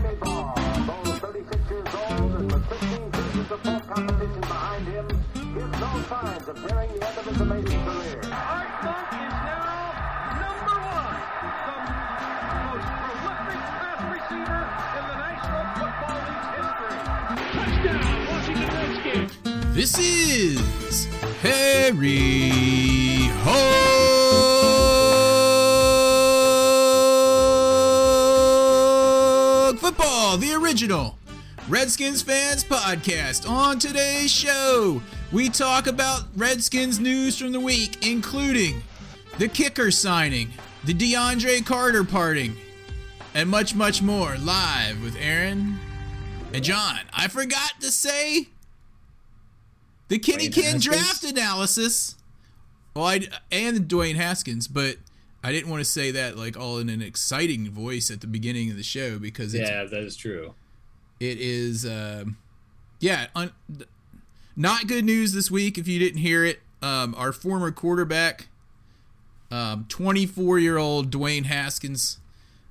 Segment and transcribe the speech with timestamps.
[0.00, 0.54] Sammy Baugh,
[1.04, 6.02] though 36 years old and with 15 seasons of full competition behind him, gives no
[6.08, 8.20] signs of nearing the end of his amazing career.
[8.32, 9.92] Art Monk is now
[10.40, 11.20] number one,
[11.66, 11.76] the
[12.64, 14.62] most prolific pass receiver
[14.96, 16.98] in the National Football League's history.
[17.52, 19.32] Touchdown, Washington Redskins.
[19.74, 21.06] This is
[21.42, 22.48] Harry
[23.42, 23.89] Hog
[30.80, 31.18] original
[31.68, 33.46] Redskins fans podcast.
[33.46, 38.82] On today's show, we talk about Redskins news from the week, including
[39.36, 40.48] the kicker signing,
[40.84, 42.56] the DeAndre Carter parting,
[43.34, 45.78] and much, much more live with Aaron
[46.54, 47.00] and John.
[47.12, 48.48] I forgot to say
[50.08, 52.14] the Kenny Ken draft analysis.
[52.96, 53.20] Well, I
[53.52, 54.96] and Dwayne Haskins, but
[55.44, 58.70] I didn't want to say that like all in an exciting voice at the beginning
[58.70, 60.54] of the show because it's, Yeah, that is true.
[61.20, 62.36] It is, um,
[62.98, 63.52] yeah, un,
[64.56, 65.78] not good news this week.
[65.78, 68.48] If you didn't hear it, um, our former quarterback,
[69.50, 72.18] um, 24 year old Dwayne Haskins,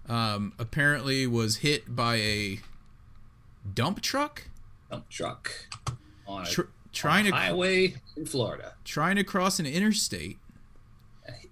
[0.08, 2.60] um, apparently was hit by a
[3.74, 4.50] dump truck
[4.90, 5.52] Dump truck
[6.28, 10.40] on a tr- trying to highway in Florida, trying to cross an interstate.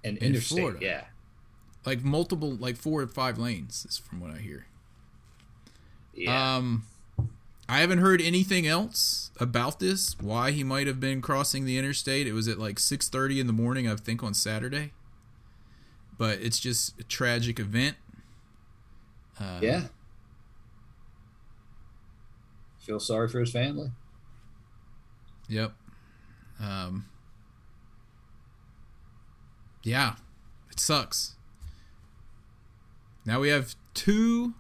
[0.03, 0.57] an In interstate.
[0.57, 0.79] Florida.
[0.81, 1.03] Yeah,
[1.85, 4.65] like multiple like four or five lanes is from what i hear
[6.17, 6.55] yeah.
[6.57, 6.85] um
[7.69, 12.27] i haven't heard anything else about this why he might have been crossing the interstate
[12.27, 14.91] it was at like 6.30 in the morning i think on saturday
[16.17, 17.95] but it's just a tragic event
[19.39, 19.81] uh, yeah.
[22.79, 23.91] Feel sorry for his family.
[25.47, 25.73] yep
[26.59, 27.05] um
[29.83, 30.15] yeah
[30.71, 31.35] it sucks
[33.25, 34.53] now we have two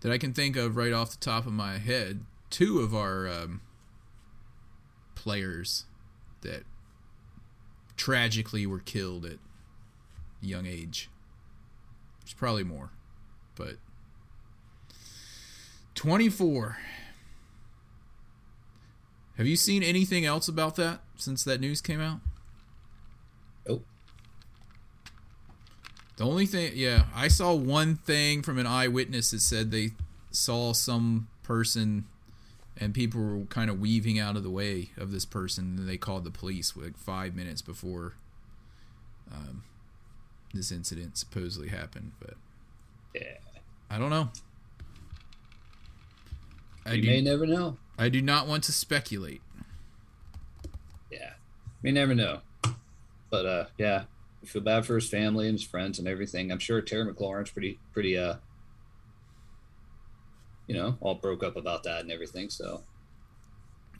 [0.00, 2.24] that I can think of right off the top of my head.
[2.50, 3.60] Two of our um,
[5.14, 5.84] players
[6.42, 6.62] that
[7.96, 9.38] tragically were killed at
[10.40, 11.10] young age.
[12.20, 12.90] There's probably more,
[13.56, 13.76] but
[15.94, 16.78] 24.
[19.36, 22.20] Have you seen anything else about that since that news came out?
[26.16, 29.90] The only thing, yeah, I saw one thing from an eyewitness that said they
[30.30, 32.06] saw some person
[32.78, 35.96] and people were kind of weaving out of the way of this person and they
[35.96, 38.14] called the police like five minutes before
[39.32, 39.62] um,
[40.52, 42.12] this incident supposedly happened.
[42.18, 42.34] But
[43.14, 43.36] yeah.
[43.90, 44.30] I don't know.
[46.84, 47.76] I You do, may never know.
[47.98, 49.42] I do not want to speculate.
[51.10, 51.32] Yeah,
[51.82, 52.40] may never know.
[53.30, 54.04] But uh, yeah,
[54.46, 56.52] I feel bad for his family and his friends and everything.
[56.52, 58.36] I'm sure Terry McLaurin's pretty, pretty uh,
[60.68, 62.48] you know, all broke up about that and everything.
[62.48, 62.82] So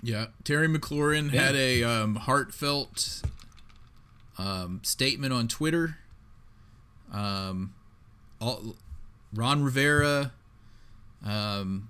[0.03, 1.47] Yeah, Terry McLaurin Yeah.
[1.47, 3.23] had a um, heartfelt
[4.39, 5.99] um, statement on Twitter.
[7.13, 7.75] Um,
[8.41, 8.77] all,
[9.35, 10.33] Ron Rivera,
[11.25, 11.89] um,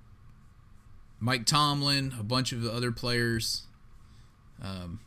[1.20, 3.64] Mike Tomlin, a bunch of the other players.
[4.62, 5.00] Um,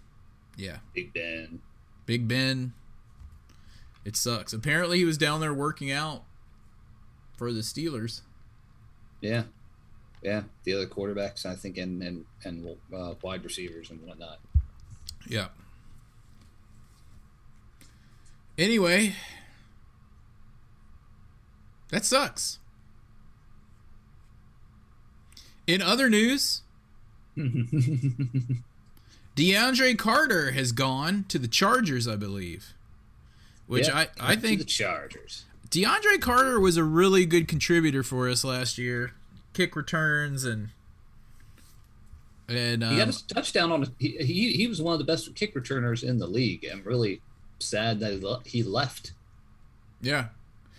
[0.58, 1.62] yeah, Big Ben,
[2.06, 2.74] Big Ben.
[4.06, 4.54] It sucks.
[4.54, 6.24] Apparently, he was down there working out
[7.38, 8.22] for the Steelers.
[9.22, 9.44] yeah,
[10.22, 14.40] yeah, the other quarterbacks, I think, and and and uh, wide receivers and whatnot.
[15.28, 15.48] Yeah.
[18.58, 19.16] Anyway,
[21.92, 22.60] that sucks.
[25.66, 26.64] In other news,
[29.38, 32.74] DeAndre Carter has gone to the Chargers, I believe.
[33.70, 35.46] Which Yeah, I, I think the Chargers.
[35.70, 39.12] DeAndre Carter was a really good contributor for us last year.
[39.54, 40.70] Kick returns and
[42.48, 43.86] and um, He had a touchdown on.
[44.00, 46.68] He, he he was one of the best kick returners in the league.
[46.70, 47.22] I'm really
[47.60, 49.14] sad that he left.
[50.02, 50.30] yeah,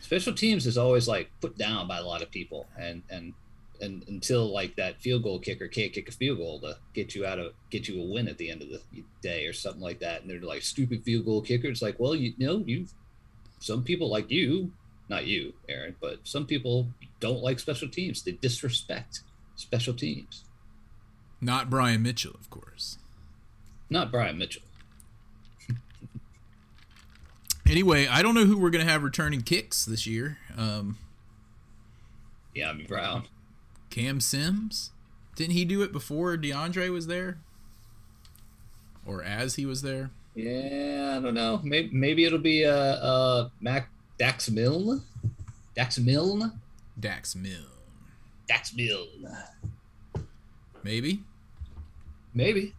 [0.01, 3.35] Special teams is always like put down by a lot of people, and and
[3.81, 7.25] and until like that field goal kicker can't kick a field goal to get you
[7.27, 8.81] out of get you a win at the end of the
[9.23, 11.69] day or something like that, and they're like stupid field goal kicker.
[11.69, 12.87] It's like, well, you, know, you
[13.59, 14.73] some people like you,
[15.09, 16.89] not you, Aaron, but some people
[17.21, 18.23] don't like special teams.
[18.23, 19.21] They disrespect
[19.57, 20.45] special teams.
[21.41, 22.99] not Brian Mitchell, of course.
[23.89, 24.63] Not Brian Mitchell.
[27.69, 30.39] Anyway, I don't know who we're gonna have returning kicks this year.
[30.57, 30.99] Um,
[32.53, 33.27] Yeah, I mean Brown.
[33.91, 34.91] Cam Sims,
[35.37, 37.39] didn't he do it before DeAndre was there,
[39.05, 40.11] or as he was there?
[40.35, 41.61] Yeah, I don't know.
[41.65, 45.03] Maybe maybe it'll be uh uh Mac Dax Milne.
[45.75, 46.61] Dax Milne.
[46.99, 47.65] Dax Milne.
[48.47, 49.29] Dax Milne.
[50.83, 51.21] Maybe.
[52.35, 52.75] Maybe.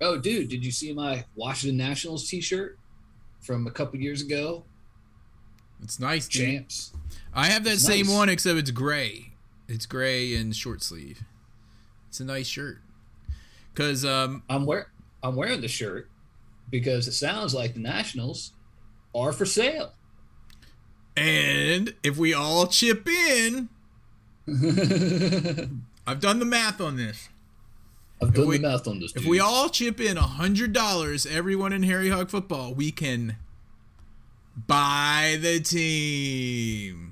[0.00, 2.78] Oh, dude, did you see my Washington Nationals T-shirt
[3.40, 4.64] from a couple years ago?
[5.82, 6.46] It's nice, dude.
[6.46, 6.92] Champs.
[7.34, 8.14] I have that It's same nice.
[8.14, 9.27] one except it's gray.
[9.68, 11.22] It's gray and short sleeve.
[12.08, 12.78] It's a nice shirt.
[13.74, 14.90] Cause um I'm wear
[15.22, 16.08] I'm wearing the shirt
[16.70, 18.52] because it sounds like the Nationals
[19.14, 19.92] are for sale.
[21.16, 23.68] and if we all chip in,
[26.06, 27.28] I've done the math on this.
[28.22, 29.12] I've done we- the math on this.
[29.14, 29.30] If dude.
[29.30, 33.36] we all chip in a hundred dollars, everyone in Harry Hog football, we can
[34.66, 37.07] buy the team.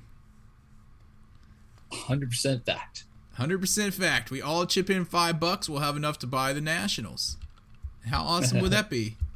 [2.08, 3.04] 100% fact.
[3.34, 4.30] Hundred percent fact.
[4.30, 7.36] We all chip in five bucks, we'll have enough to buy the Nationals.
[8.06, 9.16] How awesome would that be?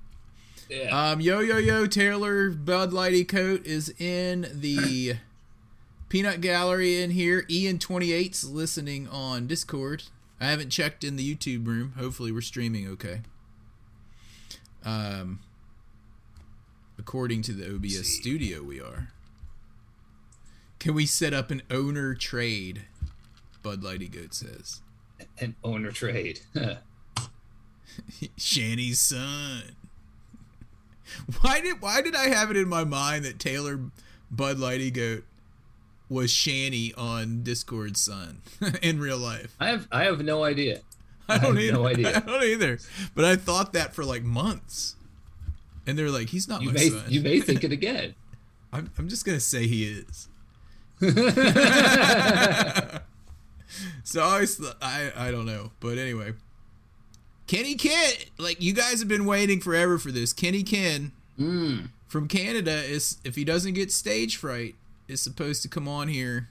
[0.70, 1.10] Yeah.
[1.10, 5.14] Um, yo yo yo, Taylor Bud Lighty coat is in the
[6.08, 7.44] peanut gallery in here.
[7.50, 10.04] Ian 28's listening on Discord.
[10.40, 11.94] I haven't checked in the YouTube room.
[11.98, 13.22] Hopefully, we're streaming okay.
[14.84, 15.40] Um,
[16.96, 19.08] according to the OBS studio, we are.
[20.80, 22.86] Can we set up an owner trade?
[23.62, 24.80] Bud Lighty Goat says.
[25.38, 26.40] An owner trade.
[28.36, 29.76] Shanny's son.
[31.40, 33.80] Why did why did I have it in my mind that Taylor
[34.30, 35.24] Bud Lighty Goat
[36.08, 38.40] was Shanny on Discord's son
[38.82, 39.54] in real life?
[39.60, 40.80] I have I have no idea.
[41.28, 41.72] I don't have either.
[41.74, 42.08] no idea.
[42.16, 42.78] I don't either.
[43.14, 44.96] But I thought that for like months.
[45.86, 47.04] And they're like, he's not You my may son.
[47.08, 48.14] you may think it again.
[48.72, 50.28] I'm, I'm just gonna say he is.
[54.04, 54.46] So I
[54.82, 56.34] I I don't know, but anyway,
[57.46, 60.32] Kenny Ken, like you guys have been waiting forever for this.
[60.32, 61.88] Kenny Ken Mm.
[62.06, 64.74] from Canada is if he doesn't get stage fright,
[65.08, 66.48] is supposed to come on here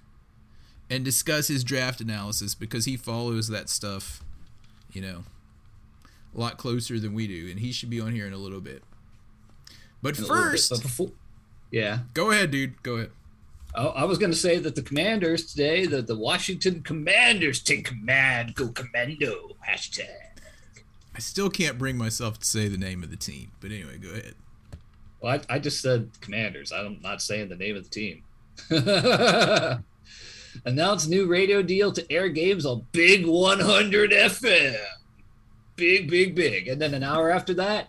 [0.89, 4.23] and discuss his draft analysis because he follows that stuff,
[4.91, 5.25] you know,
[6.35, 8.61] a lot closer than we do, and he should be on here in a little
[8.61, 8.81] bit.
[10.01, 11.11] But In little bit, first, but before,
[11.69, 11.99] yeah.
[12.15, 12.81] go ahead, dude.
[12.81, 13.11] Go ahead.
[13.75, 17.85] I, I was going to say that the Commanders today, the the Washington Commanders take
[17.85, 20.07] command, go commando hashtag.
[21.15, 24.09] I still can't bring myself to say the name of the team, but anyway, go
[24.09, 24.35] ahead.
[25.21, 26.71] Well, I, I just said Commanders.
[26.71, 28.23] I'm not saying the name of the team.
[30.65, 34.77] Announce new radio deal to air games on Big 100 FM.
[35.75, 36.67] Big, big, big.
[36.67, 37.87] And then an hour after that,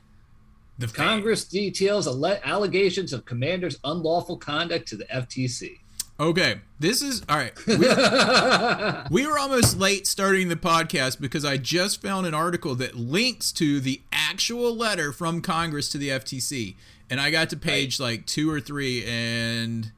[0.80, 5.78] The Congress details alle- allegations of Commanders' unlawful conduct to the FTC.
[6.18, 7.52] Okay, this is all right.
[7.66, 12.94] We're, we were almost late starting the podcast because I just found an article that
[12.94, 16.76] links to the actual letter from Congress to the FTC,
[17.10, 19.92] and I got to page like two or three, and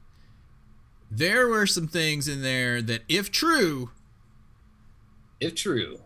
[1.09, 3.91] there were some things in there that, if true,
[5.39, 5.99] if true,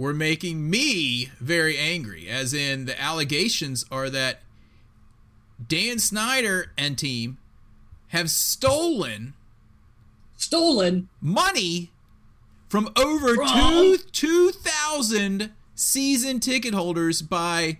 [0.00, 2.26] were making me very angry.
[2.26, 4.40] As in, the allegations are that
[5.68, 7.36] Dan Snyder and team
[8.08, 9.34] have stolen
[10.38, 11.10] stolen.
[11.20, 11.92] money
[12.70, 13.46] from over From?
[13.48, 17.78] two two thousand season ticket holders by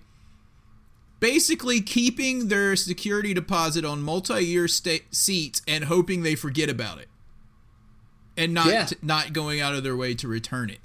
[1.21, 7.09] basically keeping their security deposit on multi-year sta- seats and hoping they forget about it,
[8.37, 8.89] and not Yeah.
[9.01, 10.81] not going out of their way to return it.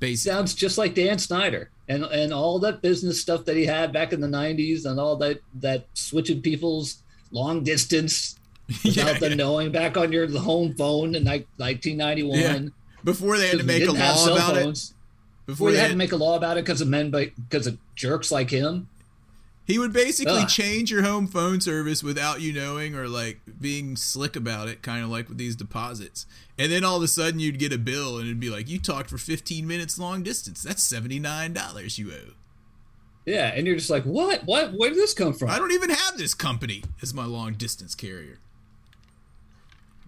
[0.00, 3.92] Basically, Sounds just like Dan Snyder and and all that business stuff that he had
[3.92, 7.02] back in the 90s and all that that switching people's
[7.32, 8.38] long distance
[8.84, 9.36] without Yeah, them yeah.
[9.36, 12.38] knowing back on your home phone in like 1991.
[12.64, 12.68] Yeah.
[13.04, 14.62] before they had to make a law about it.
[14.62, 14.94] phones.
[15.46, 17.10] Before Before they they had had, to make a law about it because of men,
[17.10, 18.88] because of jerks like him.
[19.66, 20.48] he would basically Ugh.
[20.48, 25.02] change your home phone service without you knowing or like being slick about it, kind
[25.02, 26.26] of like with these deposits.
[26.58, 28.80] And then all of a sudden you'd get a bill and it'd be like, you
[28.80, 30.62] talked for 15 minutes long distance.
[30.62, 32.32] That's $79 you owe.
[33.24, 34.44] Yeah, and you're just like, what?
[34.44, 34.72] What?
[34.72, 35.50] Where did this come from?
[35.50, 38.38] I don't even have this company as my long distance carrier.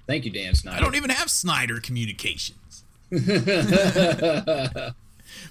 [0.07, 0.79] Thank you, Dan Snyder.
[0.79, 2.85] I don't even have Snyder Communications.
[3.11, 4.95] but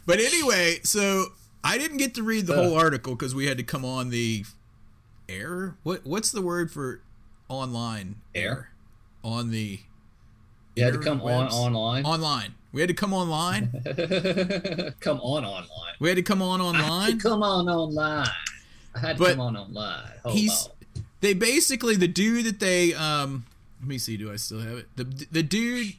[0.07, 1.27] anyway, so
[1.63, 4.45] I didn't get to read the whole article because we had to come on the
[5.29, 5.75] air.
[5.83, 7.01] What what's the word for
[7.47, 8.71] online Air?
[9.23, 9.81] On the
[10.79, 12.05] You had to come on online.
[12.05, 12.55] online.
[12.71, 13.71] We had to come online.
[14.99, 15.93] come on online.
[15.99, 17.19] We had to come on online.
[17.29, 18.27] Come on online.
[18.95, 20.09] I had to But come on online.
[20.23, 20.73] Hold he's- on.
[21.21, 23.45] They basically the dude that they um
[23.81, 25.95] let me see do I still have it the the dude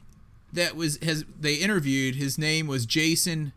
[0.51, 3.53] that was has they interviewed his name was Jason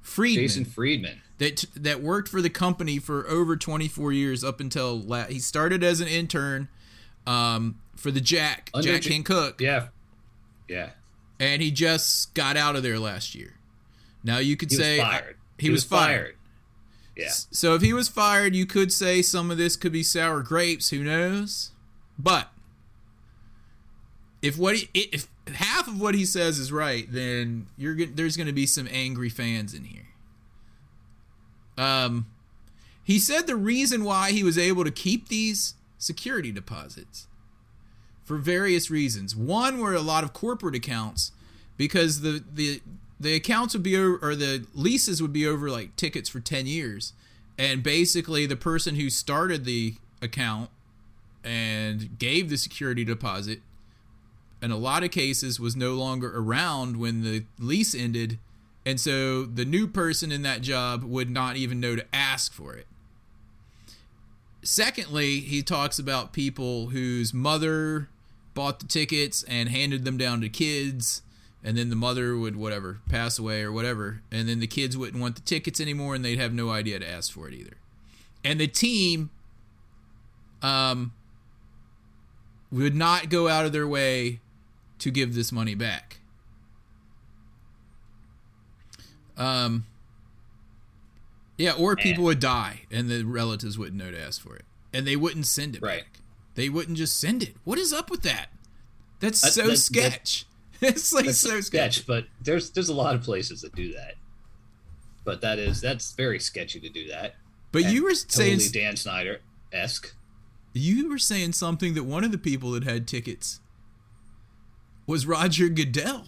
[0.00, 1.20] Friedman Jason Friedman.
[1.36, 5.84] that that worked for the company for over 24 years up until la- he started
[5.84, 6.68] as an intern
[7.26, 9.88] um, for the Jack Under Jack Kent Cooke Yeah,
[10.68, 10.90] Yeah.
[11.40, 13.54] and he just got out of there last year.
[14.24, 15.36] Now you could He was say fired.
[15.58, 16.36] he was fired.
[17.16, 17.28] Yeah.
[17.30, 20.90] So if he was fired, you could say some of this could be sour grapes.
[20.90, 21.70] Who knows?
[22.18, 22.48] But
[24.40, 28.46] if what he, if half of what he says is right, then you're there's going
[28.46, 30.06] to be some angry fans in here.
[31.76, 32.26] Um,
[33.04, 37.26] he said the reason why he was able to keep these security deposits
[38.32, 39.36] for various reasons.
[39.36, 41.32] One were a lot of corporate accounts
[41.76, 42.80] because the the
[43.20, 46.66] the accounts would be over, or the leases would be over like tickets for 10
[46.66, 47.12] years.
[47.58, 50.70] And basically the person who started the account
[51.44, 53.60] and gave the security deposit
[54.62, 58.38] in a lot of cases was no longer around when the lease ended.
[58.86, 62.74] And so the new person in that job would not even know to ask for
[62.74, 62.86] it.
[64.62, 68.08] Secondly he talks about people whose mother
[68.54, 71.22] bought the tickets and handed them down to kids
[71.64, 75.20] and then the mother would whatever pass away or whatever and then the kids wouldn't
[75.22, 77.76] want the tickets anymore and they'd have no idea to ask for it either.
[78.44, 79.30] And the team
[80.62, 81.12] um
[82.70, 84.40] would not go out of their way
[84.98, 86.18] to give this money back.
[89.36, 89.86] Um
[91.56, 95.06] yeah or people would die and the relatives wouldn't know to ask for it and
[95.06, 96.00] they wouldn't send it Right.
[96.02, 96.18] back
[96.54, 98.48] they wouldn't just send it what is up with that
[99.20, 100.46] that's That- so that- that- sketch
[100.80, 101.64] it's like so sketch
[101.96, 104.14] sketch, but there's there's a lot of places that do that.
[105.24, 107.36] But that is that's very sketchy to do that.
[107.70, 109.40] but you And were saying totally Dan Snyder
[109.72, 110.12] esque.
[110.72, 113.60] you were saying something that one of the people that had tickets
[115.06, 116.24] was Roger Goodell.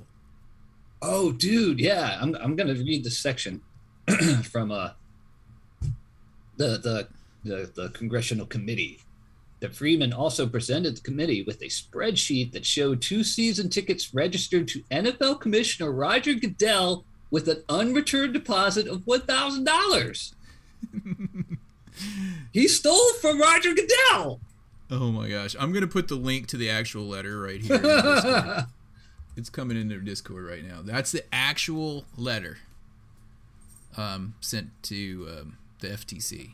[1.03, 2.17] Oh, dude, yeah.
[2.23, 3.61] I'm I'm gonna read this section
[4.53, 4.91] from uh
[6.57, 7.09] the the
[7.45, 9.01] the the congressional committee.
[9.65, 14.69] That Friedman also presented the committee with a spreadsheet that showed two season tickets registered
[14.69, 20.35] to NFL Commissioner Roger Goodell with an unreturned deposit of one thousand dollars.
[22.53, 24.39] he stole from Roger Goodell.
[24.91, 25.57] Oh my gosh.
[25.59, 27.77] I'm going to put the link to the actual letter right here.
[27.77, 28.65] in the Discord.
[29.39, 30.83] it's coming into Discord right now.
[30.83, 32.59] That's the actual letter
[33.97, 36.53] um, sent to um, the FTC.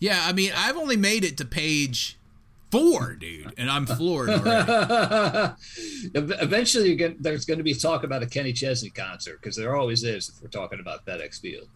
[0.00, 2.18] Yeah, I mean, I've only made it to page
[2.70, 5.54] four, dude, and I'm floored already.
[6.14, 9.76] Eventually, you're gonna, there's going to be talk about a Kenny Chesney concert because there
[9.76, 11.68] always is if we're talking about FedEx Field.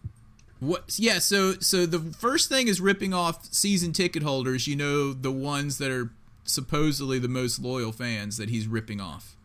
[0.59, 0.97] What?
[0.97, 1.19] Yeah.
[1.19, 4.67] So so the first thing is ripping off season ticket holders.
[4.67, 6.11] You know the ones that are
[6.43, 9.35] supposedly the most loyal fans that he's ripping off.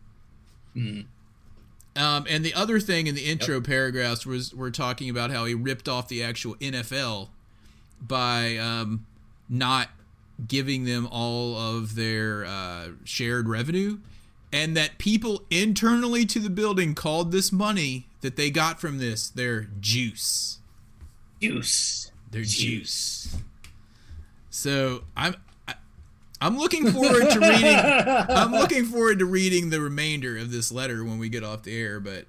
[1.95, 5.53] Um, and the other thing in the intro paragraphs was we're talking about how he
[5.53, 7.29] ripped off the actual NFL
[8.01, 9.05] by um,
[9.49, 9.89] not
[10.47, 13.99] giving them all of their uh, shared revenue,
[14.51, 19.29] and that people internally to the building called this money that they got from this
[19.29, 20.59] their juice
[21.39, 22.11] Juice.
[22.31, 23.35] their juice.
[24.49, 25.35] So I'm
[25.67, 25.75] I,
[26.41, 27.77] I'm looking forward to reading.
[28.29, 31.75] I'm looking forward to reading the remainder of this letter when we get off the
[31.77, 31.99] air.
[31.99, 32.25] But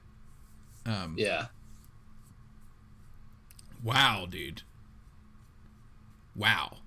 [0.86, 1.46] um, Yeah.
[3.82, 4.62] wow, dude,
[6.36, 6.78] wow.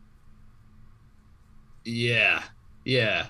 [1.83, 2.43] Yeah.
[2.83, 3.27] Yeah.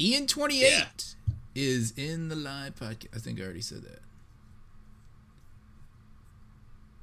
[0.00, 1.14] Ian twenty eight
[1.54, 3.08] is in the live podcast.
[3.14, 4.00] I think I already said that.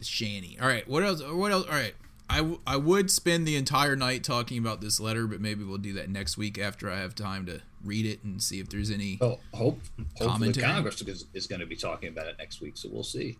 [0.01, 0.57] Shanny.
[0.62, 0.88] All right.
[0.88, 1.24] What else?
[1.24, 1.65] What else?
[1.65, 1.95] All right.
[2.29, 5.77] I, w- I would spend the entire night talking about this letter, but maybe we'll
[5.77, 8.89] do that next week after I have time to read it and see if there's
[8.89, 9.17] any.
[9.22, 9.79] Oh, hope
[10.17, 10.65] hopefully Commentary?
[10.67, 13.38] Congress is, is going to be talking about it next week, so we'll see.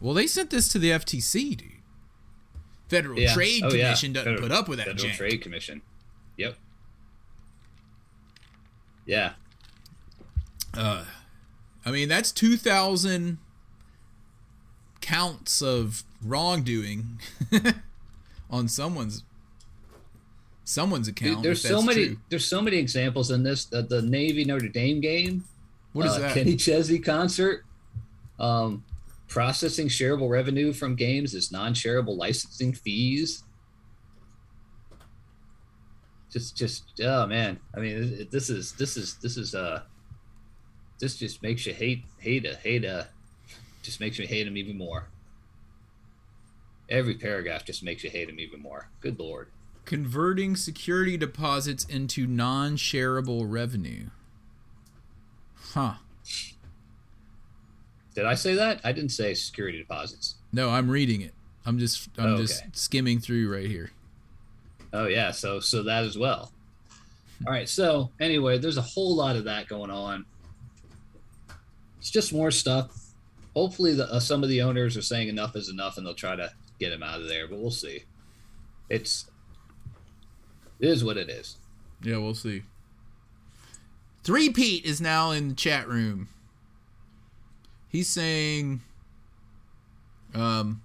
[0.00, 1.70] Well, they sent this to the FTC, dude.
[2.92, 3.32] Federal Yeah.
[3.34, 3.84] Trade Oh, yeah.
[3.86, 4.86] Commission doesn't Federal- put up with that.
[4.86, 5.16] Federal jank.
[5.16, 5.82] Trade Commission.
[6.36, 6.56] Yep.
[9.06, 9.32] Yeah.
[10.74, 13.38] I mean, that's two thousand
[15.00, 17.20] counts of wrongdoing
[18.50, 19.24] on someone's
[20.64, 21.36] someone's account.
[21.36, 22.16] Dude, there's so many true.
[22.28, 25.44] there's so many examples in this the, the Navy Notre Dame game.
[25.92, 26.34] What is uh, that?
[26.34, 27.64] Kenny Chesney concert.
[28.38, 28.84] Um,
[29.32, 33.44] processing shareable revenue from games is non-shareable licensing fees.
[36.30, 37.58] Just, just, oh man!
[37.74, 39.82] I mean, this is, this is, this is, uh,
[41.00, 43.08] this just makes you hate, hate, a, hate, a,
[43.82, 45.08] just makes me hate him even more.
[46.90, 48.90] Every paragraph just makes you hate him even more.
[49.00, 49.48] Good lord!
[49.86, 54.10] Converting security deposits into non-shareable revenue.
[55.54, 55.94] Huh.
[58.14, 58.80] Did I say that?
[58.84, 60.34] I didn't say security deposits.
[60.52, 61.32] No, I'm reading it.
[61.64, 63.90] I'm just I'm Oh, just skimming through right here.
[64.92, 66.52] Oh yeah, so so that as well.
[67.46, 67.68] All right.
[67.68, 70.24] So anyway, there's a whole lot of that going on.
[71.98, 72.90] It's just more stuff.
[73.54, 76.34] Hopefully, the, uh, some of the owners are saying enough is enough, and they'll try
[76.36, 77.46] to get him out of there.
[77.48, 78.04] But we'll see.
[78.88, 79.26] It's
[80.80, 81.56] it is what it is.
[82.02, 82.62] Yeah, we'll see.
[84.24, 86.28] Three Pete is now in the chat room.
[87.92, 88.80] He's saying
[90.34, 90.82] um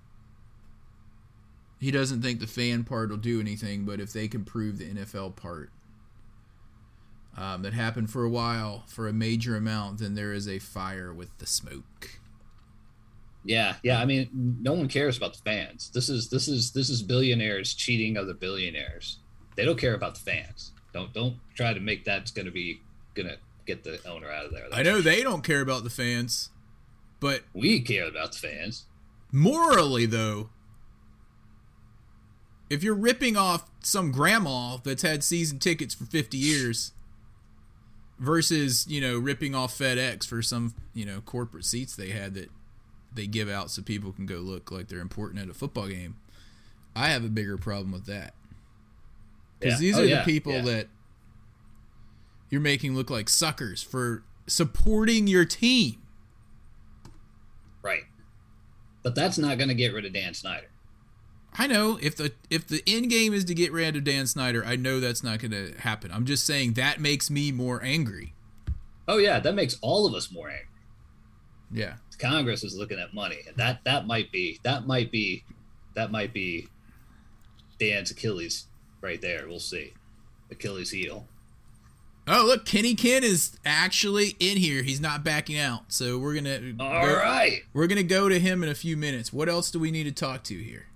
[1.79, 4.85] he doesn't think the fan part will do anything, but if they can prove the
[4.85, 5.69] NFL part
[7.37, 11.13] um, that happened for a while for a major amount, then there is a fire
[11.13, 12.19] with the smoke.
[13.45, 14.01] Yeah, yeah.
[14.01, 15.89] I mean, no one cares about the fans.
[15.93, 19.19] This is this is this is billionaires cheating other billionaires.
[19.55, 20.73] They don't care about the fans.
[20.93, 22.81] Don't don't try to make that's going to be
[23.13, 24.65] going to get the owner out of there.
[24.73, 26.49] I know they don't care about the fans,
[27.19, 28.85] but we care about the fans.
[29.31, 30.49] morally though,
[32.69, 36.91] if you're ripping off some grandma that's had season tickets for 50 years
[38.19, 42.49] versus, you know, ripping off FedEx for some, you know, corporate seats they had that
[43.13, 46.17] they give out so people can go look like they're important at a football game.
[46.95, 48.33] I have a bigger problem with that.
[49.59, 49.79] Because Yeah.
[49.87, 50.61] these Oh, are yeah, the people yeah.
[50.63, 50.87] that
[52.49, 56.01] you're making look like suckers for supporting your team.
[57.81, 58.03] Right.
[59.07, 60.67] But that's not going to get rid of Dan Snyder.
[61.57, 64.65] I know if the if the end game is to get rid of Dan Snyder,
[64.65, 66.11] I know that's not going to happen.
[66.11, 68.33] I'm just saying that makes me more angry.
[69.07, 70.67] Oh yeah, that makes all of us more angry.
[71.71, 71.93] Yeah.
[72.19, 75.45] Congress is looking at money, and that that might be that might be
[75.93, 76.67] that might be
[77.79, 78.65] Dan's Achilles
[78.99, 79.47] right there.
[79.47, 79.93] We'll see.
[80.51, 81.25] Achilles heel.
[82.29, 84.83] Oh, look, Kenny Ken is actually in here.
[84.83, 85.85] He's not backing out.
[85.93, 87.61] So we're gonna All go, right.
[87.73, 89.31] we're gonna go to him in a few minutes.
[89.31, 90.87] What else do we need to talk to here?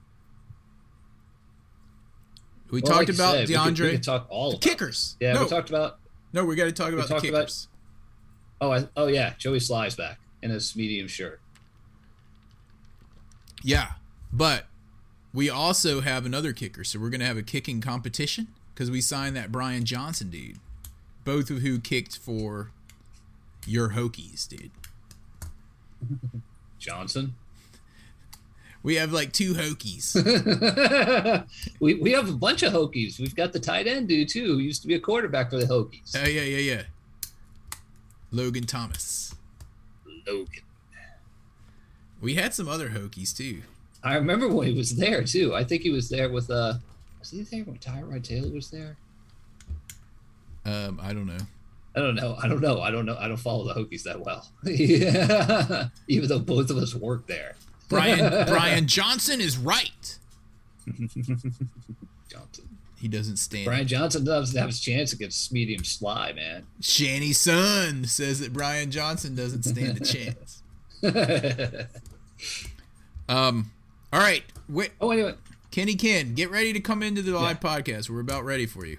[2.69, 5.15] We Well, talked like about said, we could- DeAndre We could talk all kickers.
[5.19, 5.99] Yeah, no, we talked about.
[6.33, 7.67] no, we got to talk about the talked about-
[8.61, 11.39] Oh, I, oh yeah, Joey Slye's back in his medium shirt.
[13.63, 13.93] Yeah,
[14.31, 14.65] but
[15.33, 19.35] we also have another kicker, so we're gonna have a kicking competition because we signed
[19.35, 20.59] that Brian Johnson dude,
[21.23, 22.71] both of who kicked for
[23.65, 24.71] your Hokies, dude.
[26.79, 27.35] Johnson.
[28.83, 30.15] We have like two Hokies.
[31.79, 33.19] we we have a bunch of Hokies.
[33.19, 35.67] We've got the tight end dude too, who used to be a quarterback for the
[35.67, 36.15] Hokies.
[36.15, 36.83] oh yeah, yeah, yeah.
[38.31, 39.35] Logan Thomas.
[40.25, 40.63] Logan.
[42.21, 43.61] We had some other Hokies too.
[44.03, 45.53] I remember when he was there too.
[45.53, 46.73] I think he was there with uh
[47.19, 48.97] was he there when Tyrod Taylor was there?
[50.65, 51.37] Um, I don't know.
[51.95, 52.37] I don't know.
[52.41, 52.81] I don't know.
[52.81, 53.17] I don't know.
[53.19, 54.47] I don't follow the Hokies that well.
[54.63, 55.89] yeah.
[56.07, 57.55] Even though both of us work there.
[57.89, 60.17] Brian Brian Johnson is right.
[62.29, 62.69] Johnson.
[62.97, 63.65] He doesn't stand.
[63.65, 66.67] Brian Johnson doesn't have his chance against medium Slye, man.
[66.79, 70.61] Shanny Sun says that Brian Johnson doesn't stand a chance.
[73.31, 73.71] Um,
[74.11, 75.35] all right, wait, oh, anyway.
[75.71, 78.09] Kenny Ken, get ready to come into the live podcast.
[78.09, 78.97] We're about ready for you.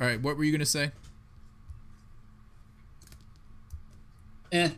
[0.00, 0.90] All right, what were you gonna say?
[4.52, 4.70] Eh.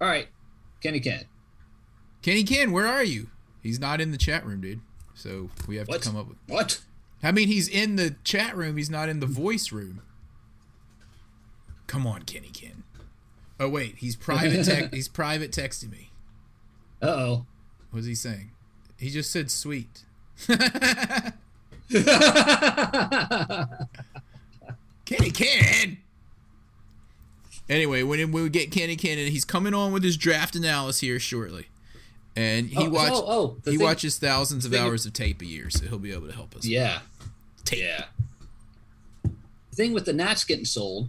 [0.00, 0.28] All right.
[0.80, 1.24] Kenny Ken.
[2.22, 3.28] Kenny Ken, where are you?
[3.62, 4.80] He's not in the chat room, dude.
[5.14, 6.02] So we have What?
[6.02, 6.38] to come up with.
[6.48, 6.80] What?
[7.22, 8.76] I mean, he's in the chat room.
[8.76, 10.02] He's not in the voice room.
[11.86, 12.82] Come on, Kenny Ken.
[13.60, 14.64] Oh wait, he's private.
[14.90, 16.10] Te- he's private texting me.
[17.00, 17.46] Uh oh.
[17.90, 18.50] What's he saying?
[18.98, 20.04] He just said sweet.
[25.04, 25.98] Kenny Ken.
[27.68, 31.18] Anyway, when we get Kenny Ken, and he's coming on with his draft analysis here
[31.20, 31.66] shortly,
[32.36, 35.46] and he Oh, watch oh, oh, he thing- watches thousands of hours of tape a
[35.46, 36.64] year, so he'll be able to help us.
[36.66, 37.00] Yeah.
[37.64, 37.80] tape.
[37.80, 38.04] Yeah.
[39.24, 41.08] The thing with the Nats getting sold,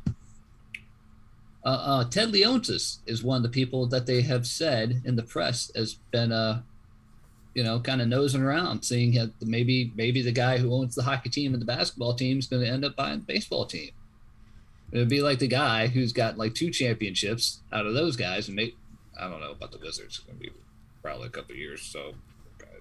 [1.65, 5.23] uh, uh, Ted Leonsis is one of the people that they have said in the
[5.23, 6.61] press has been, uh,
[7.53, 11.03] you know, kind of nosing around, seeing that maybe maybe the guy who owns the
[11.03, 13.91] hockey team and the basketball team is going to end up buying the baseball team.
[14.91, 18.47] It would be like the guy who's got like two championships out of those guys,
[18.47, 18.75] and make
[19.19, 20.17] I don't know about the Wizards.
[20.17, 20.51] It's going to be
[21.01, 21.81] probably a couple of years.
[21.81, 22.13] So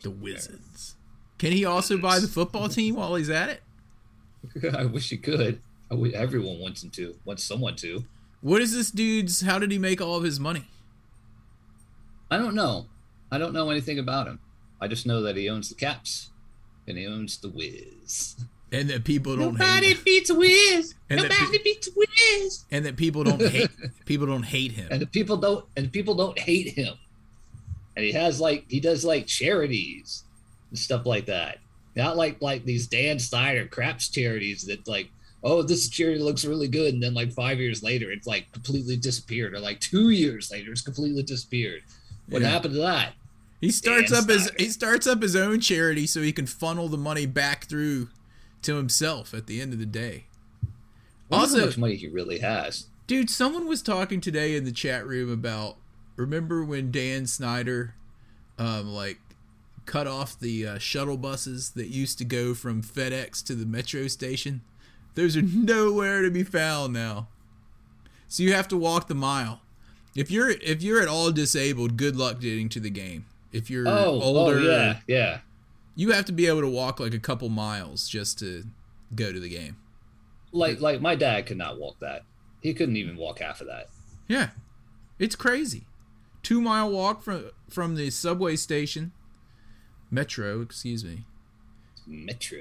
[0.03, 0.97] The Wizards.
[1.39, 4.75] Can he also buy the football team while he's at it?
[4.75, 5.61] I wish he could.
[5.91, 7.17] I wish everyone wants him to.
[7.25, 8.05] Wants someone to.
[8.41, 9.43] What is this dude's?
[9.43, 10.65] How did he make all of his money?
[12.31, 12.87] I don't know.
[13.31, 14.41] I don't know anything about him.
[14.83, 16.31] I just know that he owns the Caps
[16.89, 18.37] and he owns the Wiz.
[18.73, 20.03] And that people don't hate him.
[20.05, 20.95] beats Wiz.
[21.11, 22.65] And that Nobody pe- beats Wiz.
[22.71, 23.69] And that people don't hate.
[24.07, 24.89] people don't hate him.
[24.91, 25.65] And the people don't.
[25.77, 26.95] And people don't hate him.
[27.97, 30.25] And he has like he does like charities
[30.71, 31.59] and stuff like that.
[31.95, 35.11] Not like like these Dan Snyder craps charities that like
[35.45, 38.97] oh, this cheerleader looks really good, and then like five years later, it's like completely
[38.97, 41.83] disappeared, or like two years later, it's completely disappeared.
[42.29, 42.49] What Yeah.
[42.49, 43.13] happened to that?
[43.63, 44.57] He starts up his Snyder.
[44.59, 48.09] he starts up his own charity so he can funnel the money back through
[48.63, 50.25] to himself at the end of the day.
[51.31, 52.89] Wonder how much money he really has.
[53.07, 55.77] dude, someone was talking today in the chat room about
[56.17, 57.95] remember when Dan Snyder
[58.59, 59.19] um like
[59.87, 64.09] cut off the uh, shuttle buses that used to go from FedEx to the metro
[64.09, 64.63] station?
[65.15, 67.29] Those are nowhere to be found now.
[68.27, 69.61] So you have to walk the mile.
[70.17, 73.27] If you're if you're at all disabled, good luck getting to the game.
[73.53, 75.39] If you're Oh, older, oh yeah, yeah.
[75.95, 78.65] you have to be able to walk like a couple miles just to
[79.15, 79.77] go to the game.
[80.53, 82.23] Like like my dad could not walk that.
[82.61, 83.89] He couldn't even walk half of that.
[84.29, 84.51] Yeah,
[85.19, 85.87] it's crazy.
[86.43, 89.13] Two mile walk from from the subway station,
[90.11, 91.25] metro, excuse me.
[92.07, 92.59] Metro.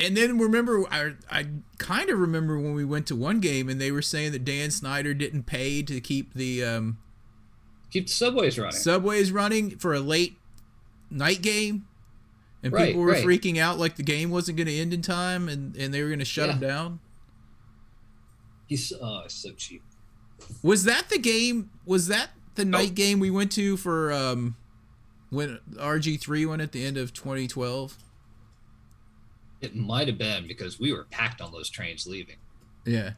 [0.00, 1.46] And then remember, I I
[1.78, 4.70] kind of remember when we went to one game and they were saying that Dan
[4.70, 6.98] Snyder didn't pay to keep the um,
[7.94, 8.76] Keep the subways running.
[8.78, 10.36] subways running for a late
[11.10, 11.86] night game,
[12.62, 13.24] and Right, people were right.
[13.24, 16.08] freaking out like the game wasn't going to end in time and and they were
[16.08, 16.52] going to shut Yeah.
[16.58, 17.00] them down.
[18.66, 19.82] He's oh, it's so cheap.
[20.62, 21.70] Was that the game?
[21.86, 24.56] Was that the night game we went to for um,
[25.30, 27.96] when RG three went at the end of 2012?
[29.60, 32.36] It might have been because we were packed on those trains leaving.
[32.84, 33.12] Yeah.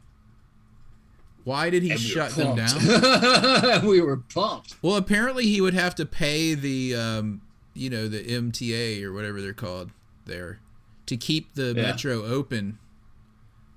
[1.47, 3.87] Why did he And we shut them down?
[3.87, 4.75] we were pumped.
[4.83, 7.41] Well, apparently he would have to pay the um,
[7.73, 9.91] you know, the MTA or whatever they're called
[10.25, 10.59] there
[11.07, 11.83] to keep the Yeah.
[11.83, 12.79] metro open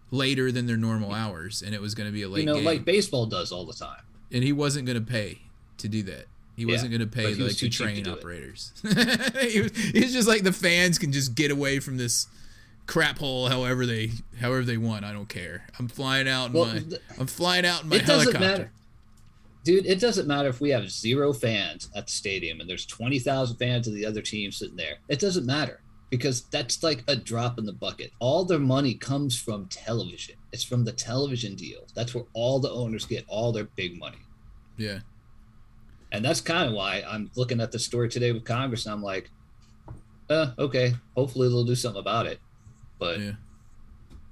[0.10, 2.56] later than their normal hours, and it was going to be a late You know,
[2.56, 4.02] game, like baseball does all the time.
[4.32, 5.40] and he wasn't going to pay
[5.78, 6.26] to do that.
[6.56, 8.74] He Yeah, wasn't going to pay but he was like the train operators.
[8.84, 12.26] he, was, he was just like the fans can just get away from this
[12.90, 15.06] crap hole however they however they want.
[15.06, 15.68] I don't care.
[15.78, 16.82] I'm flying out in Well, my
[17.20, 18.40] I'm flying out in my It doesn't helicopter.
[18.40, 18.72] matter.
[19.64, 23.58] Dude, it doesn't matter if we have zero fans at the stadium and there's 20,000
[23.58, 24.96] fans of the other team sitting there.
[25.10, 28.12] It doesn't matter because that's like a drop in the bucket.
[28.20, 30.36] All their money comes from television.
[30.52, 31.92] It's from the television deals.
[31.94, 34.18] That's where all the owners get all their big money.
[34.78, 35.00] Yeah.
[36.12, 39.04] And that's kind of why I'm looking at the story today with Congress and I'm
[39.04, 39.30] like,
[40.30, 42.40] uh, okay, hopefully they'll do something about it.
[43.00, 43.32] But Yeah.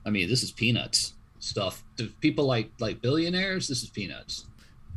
[0.05, 1.83] I mean, this is peanuts stuff.
[1.97, 4.45] To people like like billionaires, this is peanuts.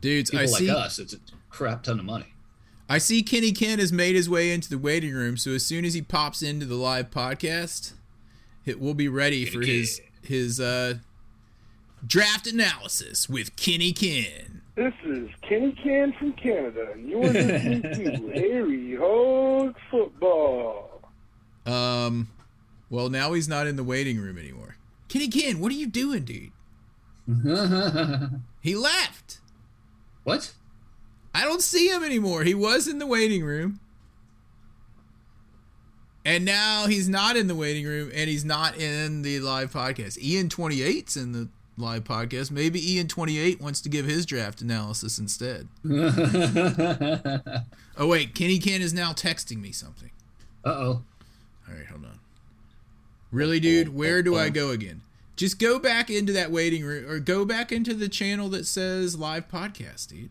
[0.01, 1.19] Dudes, People I like see us, it's a
[1.51, 2.27] crap ton of money.
[2.89, 5.85] I see Kenny Ken has made his way into the waiting room, so as soon
[5.85, 7.93] as he pops into the live podcast,
[8.65, 10.95] it will be ready for Kenny his his uh
[12.07, 14.63] draft analysis with Kenny Ken.
[14.75, 21.03] This is Kenny Ken from Canada, and you're listening to Harry Hog Football.
[21.67, 22.29] Um
[22.91, 24.77] well now he's not in the waiting room anymore.
[25.09, 26.51] Kenny Ken, what are you doing, dude?
[28.61, 29.39] He left.
[30.25, 30.53] what?
[31.33, 32.43] I don't see him anymore.
[32.45, 33.81] He was in the waiting room.
[36.27, 40.19] And now he's not in the waiting room and he's not in the live podcast.
[40.23, 41.49] Ian 28's in the
[41.79, 42.51] live podcast.
[42.51, 45.69] Maybe Ian 28 wants to give his draft analysis instead.
[47.99, 50.11] Oh wait, Kenny Ken is now texting me something.
[50.65, 51.03] Uh oh.
[51.69, 52.20] All right, hold on.
[53.31, 55.03] Really, dude, where do I go again?
[55.37, 59.17] Just go back into that waiting room or go back into the channel that says
[59.17, 60.31] live podcast, dude.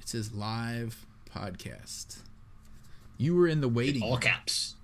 [0.00, 2.18] It says live podcast.
[3.16, 4.20] You were in the waiting All room.
[4.20, 4.74] caps.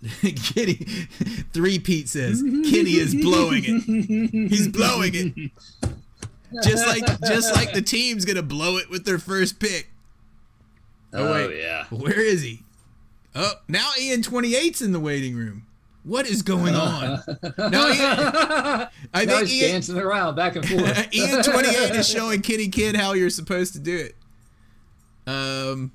[0.22, 0.74] Kenny,
[1.52, 4.50] three Pete says Kenny is blowing it.
[4.50, 5.50] He's blowing it.
[6.62, 9.90] Just like just like the team's gonna blow it with their first pick.
[11.12, 11.58] Oh, oh wait.
[11.60, 11.84] yeah.
[11.90, 12.62] Where is he?
[13.34, 15.66] Oh, now Ian 28's in the waiting room.
[16.08, 17.20] What is going on?
[17.58, 17.98] Now Ian,
[19.12, 21.08] I now think he's Ian, dancing around back and forth.
[21.14, 24.16] Ian 28 is showing Kenny Kid how you're supposed to do it.
[25.26, 25.92] Um.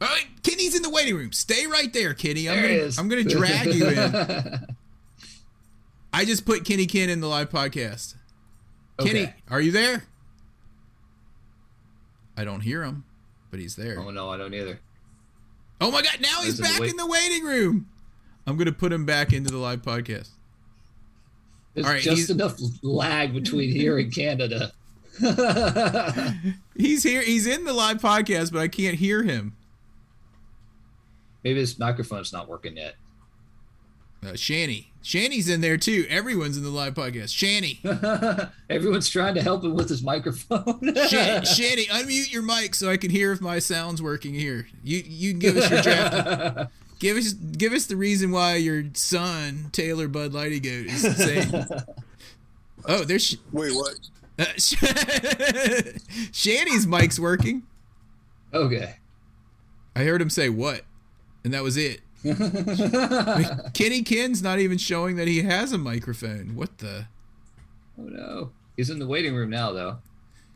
[0.00, 1.30] All right, Kenny's in the waiting room.
[1.32, 2.48] Stay right there, Kenny.
[2.48, 2.98] I'm There gonna, is.
[2.98, 4.66] I'm gonna drag you in.
[6.12, 8.16] I just put Kenny Ken in the live podcast.
[9.00, 10.04] Kenny, are you there?
[12.36, 13.04] I don't hear him,
[13.52, 14.00] but he's there.
[14.00, 14.80] Oh no, I don't either.
[15.80, 17.86] Oh my god, now he's back wait- in the waiting room.
[18.48, 20.30] I'm gonna put him back into the live podcast.
[21.74, 24.72] There's right, he's- just enough lag between here and Canada.
[26.76, 27.22] He's here.
[27.22, 29.56] He's in the live podcast, but I can't hear him.
[31.42, 32.94] Maybe his microphone's not working yet.
[34.24, 36.06] Uh, Shanny, Shanny's in there too.
[36.08, 37.34] Everyone's in the live podcast.
[37.34, 37.80] Shanny,
[38.70, 40.94] Everyone's trying to help him with his microphone.
[41.08, 44.68] Shan- Shanny, unmute your mic so I can hear if my sound's working here.
[44.84, 46.70] You you can give us your draft.
[46.98, 51.66] Give us give us the reason why your son Taylor Bud Lighty Goat is saying.
[52.86, 53.94] oh, there's Wait, what?
[54.38, 54.44] uh,
[56.32, 57.62] Shanny's mic's working.
[58.52, 58.96] Okay.
[59.94, 60.82] I heard him say what,
[61.44, 62.00] and that was it.
[63.74, 66.56] Kenny Ken's not even showing that he has a microphone.
[66.56, 67.06] What the?
[67.98, 68.50] Oh no.
[68.76, 69.98] He's in the waiting room now, though.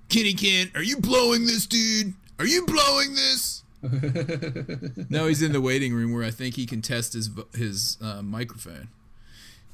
[0.09, 2.14] Kenny Ken, are you blowing this, dude?
[2.38, 3.62] Are you blowing this?
[5.11, 8.23] no, he's in the waiting room where I think he can test his his uh,
[8.23, 8.88] microphone.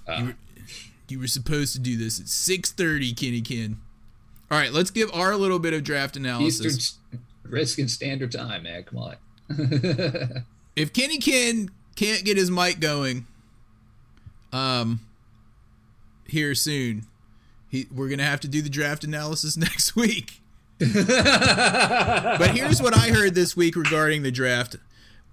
[0.09, 0.19] Ah.
[0.19, 0.35] You, were,
[1.09, 3.79] you were supposed to do this at six thirty, Kenny Ken.
[4.51, 6.65] All right, let's give our little bit of draft analysis.
[6.65, 8.83] Eastern Redskin Standard Time, man.
[8.85, 9.17] Come on.
[10.75, 13.27] if Kenny Ken can't get his mic going,
[14.53, 15.01] um,
[16.27, 17.07] here soon,
[17.69, 20.41] he we're gonna have to do the draft analysis next week.
[22.39, 24.77] but here's what I heard this week regarding the draft.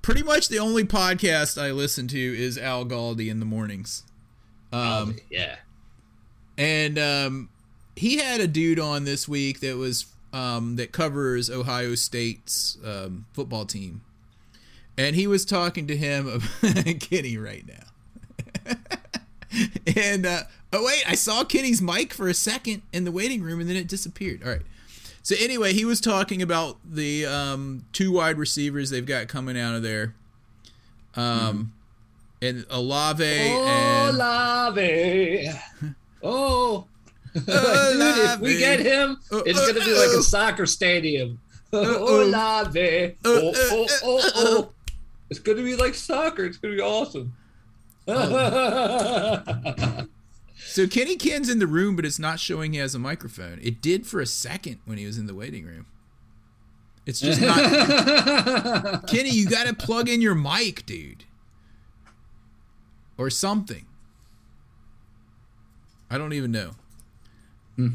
[0.01, 4.03] Pretty much the only podcast I listen to is Al Galdi in the mornings.
[4.73, 5.57] Um, yeah.
[6.57, 7.49] and um,
[7.95, 13.25] he had a dude on this week that was um, that covers Ohio State's um,
[13.33, 14.01] football team,
[14.97, 16.27] and he was talking to him
[16.63, 18.75] about Kenny right now.
[19.95, 20.41] and uh,
[20.73, 23.77] oh wait, I saw Kenny's mic for a second in the waiting room, and then
[23.77, 24.41] it disappeared.
[24.43, 24.61] All right.
[25.25, 29.73] So anyway, he was talking about the um, two wide receivers they've got coming out
[29.73, 30.13] of there,
[31.15, 31.73] um,
[32.43, 35.49] and Olave and Olave.
[36.27, 36.87] Oh.
[37.33, 39.41] Dude, if we get him, uh, uh, uh.
[39.41, 40.19] Oh, it's oh, going to be like oh.
[40.19, 41.39] a soccer stadium.
[41.73, 42.23] oh.
[42.23, 43.15] Olave.
[43.25, 44.69] Oh, Oh, oh, oh, oh.
[45.29, 46.45] It's going to be like soccer.
[46.45, 47.35] It's going to be awesome.
[48.07, 50.05] Oh.
[50.67, 53.59] So Kenny Ken's in the room, but it's not showing he has a microphone.
[53.61, 55.85] It did for a second when he was in the waiting room.
[57.05, 59.03] It's just not.
[59.07, 61.23] Kenny, you got to plug in your mic, dude,
[63.17, 63.85] or something.
[66.09, 66.71] I don't even know.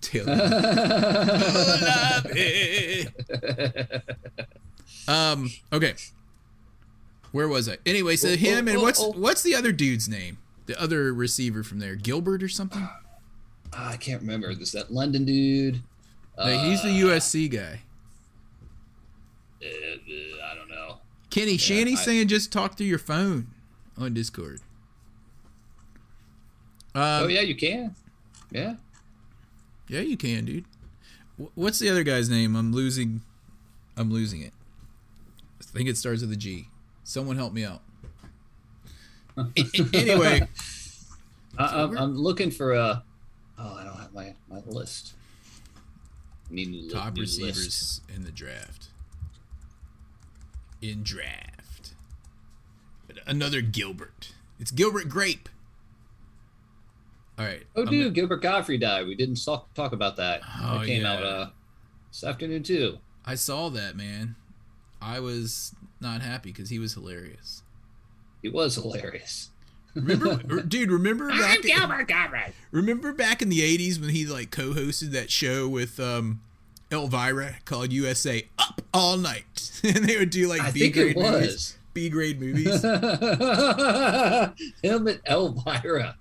[0.00, 0.32] Taylor.
[5.08, 5.50] um.
[5.72, 5.94] Okay.
[7.32, 7.78] Where was I?
[7.86, 9.10] Anyway, so Oh, him oh, and what's oh.
[9.12, 10.38] what's the other dude's name?
[10.70, 12.88] The other receiver from there, Gilbert or something?
[13.72, 14.52] Ah, I can't remember.
[14.52, 15.82] Is that London dude?
[16.38, 17.80] No, he's the USC guy.
[19.60, 20.98] Uh, uh, I don't know.
[21.28, 23.48] Kenny, Shanny's I- saying just talk through your phone
[23.98, 24.60] on Discord.
[26.94, 27.96] Um, oh yeah, you can.
[28.52, 28.76] Yeah.
[29.88, 30.66] yeah, you can, dude.
[31.56, 32.54] What's the other guy's name?
[32.54, 33.22] I'm losing.
[33.96, 34.52] I'm losing it.
[35.60, 36.68] I think it starts with a G.
[37.02, 37.82] Someone help me out.
[39.36, 40.48] A- a- anyway,
[41.58, 43.02] I, I'm, I'm looking for a.
[43.58, 45.14] Oh, I don't have my my list.
[46.50, 47.40] Need new, li- top new list.
[47.40, 48.88] receivers in the draft.
[50.82, 51.94] In draft.
[53.26, 54.32] Another Gilbert.
[54.58, 55.48] It's Gilbert Grape.
[57.38, 57.62] All right.
[57.74, 59.06] Oh, I'm dude, Gilbert Gottfried died.
[59.06, 60.42] We didn't talk, talk about that.
[60.62, 61.12] Oh, that came yeah.
[61.12, 61.46] out uh,
[62.10, 62.98] this afternoon too.
[63.24, 64.36] I saw that, man.
[65.00, 67.62] I was not happy because he was hilarious.
[68.42, 69.50] He was hilarious.
[69.94, 70.90] Remember, dude?
[70.90, 71.62] Remember back?
[71.62, 72.52] Gilbert Gottfried.
[72.70, 76.40] remember back in the '80s when he like co-hosted that show with um,
[76.92, 81.20] Elvira called USA Up All Night, and they would do like I B grade it
[81.20, 81.76] movies.
[81.92, 82.82] B grade movies.
[84.82, 86.16] Him and Elvira.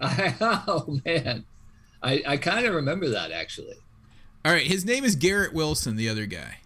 [0.00, 1.44] I, oh man,
[2.02, 3.76] I I kind of remember that actually.
[4.44, 6.56] All right, his name is Garrett Wilson, the other guy.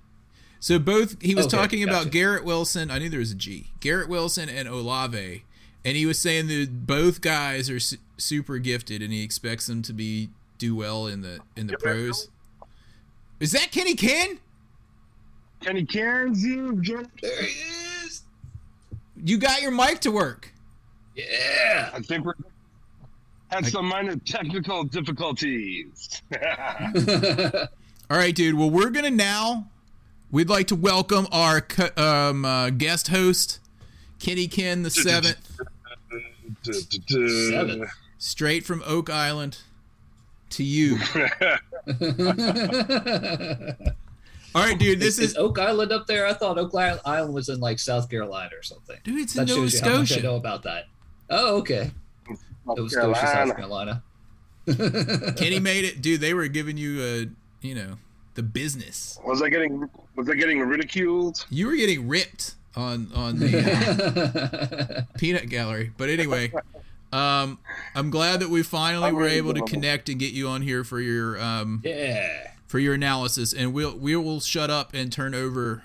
[0.61, 2.11] So both he was Okay, talking about.
[2.11, 2.91] Garrett Wilson.
[2.91, 3.69] I knew there was a G.
[3.81, 5.45] Garrett Wilson and Olave,
[5.85, 9.83] and he was saying that both guys are su- super gifted, and he expects them
[9.83, 12.29] to be do well in the in the pros.
[13.39, 14.41] Is that Kenny Ken?
[15.61, 17.07] Kenny Cairns, you Jim?
[17.21, 17.49] There he
[18.05, 18.23] is.
[19.23, 20.53] You got your mic to work.
[21.15, 21.91] Yeah.
[21.95, 22.35] I think we're
[23.49, 26.21] had some minor technical difficulties.
[28.11, 28.55] All right, dude.
[28.57, 29.69] Well, we're gonna now.
[30.31, 33.61] We'd like to welcome our co- um, uh, guest host,
[34.19, 35.39] Kenny Ken the seventh,
[36.63, 37.87] Seven.
[38.19, 39.59] straight from Oak Island,
[40.51, 40.99] to you.
[44.55, 45.01] All right, dude.
[45.01, 46.27] This is, is Oak Island up there.
[46.27, 48.97] I thought Oak Island Island was in like South Carolina or something.
[49.05, 49.21] dude.
[49.21, 50.23] It's in That Nova shows you how much I Scotia.
[50.27, 50.85] know about that.
[51.31, 51.91] Oh, okay.
[52.67, 54.03] Nova Scotia, South Carolina.
[55.37, 56.21] Kenny made it, dude.
[56.21, 57.27] They were giving you a,
[57.67, 57.97] you know,
[58.37, 59.19] the business.
[59.25, 61.45] Was I getting was I getting ridiculed?
[61.51, 65.91] You were getting ripped on on the uh, peanut gallery.
[65.97, 66.53] But anyway,
[67.13, 67.59] um,
[67.95, 71.01] I'm glad that we finally were able to connect and get you on here for
[71.01, 72.53] your um yeah.
[72.69, 75.83] for your analysis, and we'll we will shut up and turn over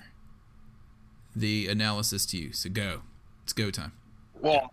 [1.34, 2.52] the analysis to you.
[2.52, 3.02] So go.
[3.44, 3.92] It's go time.
[4.40, 4.72] Well,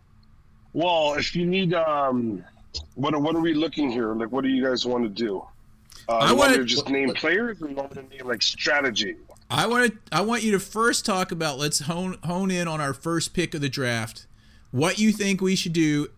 [0.73, 2.43] well, if you need, um,
[2.95, 4.13] what what are we looking here?
[4.13, 5.43] Like, what do you guys want to do?
[6.07, 9.15] Uh, I want wanna- just name players, you want to name like strategy?
[9.49, 9.97] I want to.
[10.11, 11.57] I want you to first talk about.
[11.57, 14.27] Let's hone hone in on our first pick of the draft.
[14.71, 16.09] What you think we should do?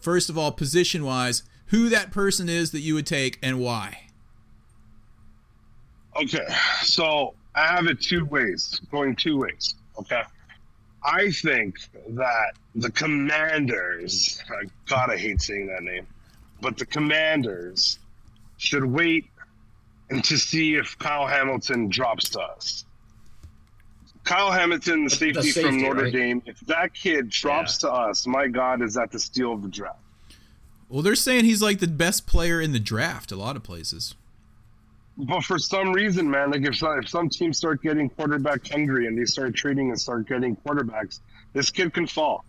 [0.00, 4.04] First of all, position wise, who that person is that you would take and why.
[6.16, 6.46] Okay,
[6.82, 9.74] so I have it two ways, going two ways.
[9.98, 10.22] Okay,
[11.04, 11.76] I think
[12.08, 16.06] that the Commanders, I God, I hate saying that name,
[16.60, 17.98] but the Commanders
[18.60, 19.24] should wait
[20.10, 22.84] and to see if Kyle Hamilton drops to us.
[24.24, 26.12] Kyle Hamilton, the The- safety, the safety, from Notre right?
[26.12, 29.68] Dame, if that kid drops to us, my God, is that the steal of the
[29.68, 29.98] draft?
[30.90, 33.32] Well, they're saying he's like the best player in the draft.
[33.32, 34.14] A lot of places.
[35.16, 39.06] But for some reason, man, like if some, if some teams start getting quarterback hungry
[39.06, 41.20] and they start trading and start getting quarterbacks,
[41.52, 42.44] this kid can fall.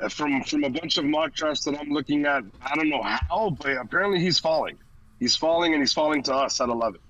[0.00, 3.02] Uh, from from a bunch of mock drafts that I'm looking at, I don't know
[3.02, 4.76] how, but apparently he's falling.
[5.24, 7.00] He's falling and he's falling to us at 11.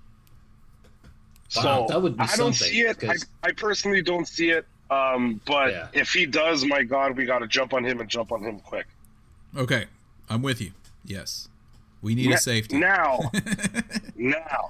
[1.57, 2.97] Wow, so that would be I don't see it.
[3.03, 4.65] I, 'cause- I personally don't see it.
[4.89, 5.87] Um, but Yeah.
[5.91, 8.61] if he does, my God, we got to jump on him and jump on him
[8.61, 8.85] quick.
[9.57, 9.87] Okay,
[10.29, 10.71] I'm with you.
[11.03, 11.49] Yes,
[12.01, 12.77] we need Na- a safety.
[12.77, 13.19] Now,
[14.15, 14.69] now,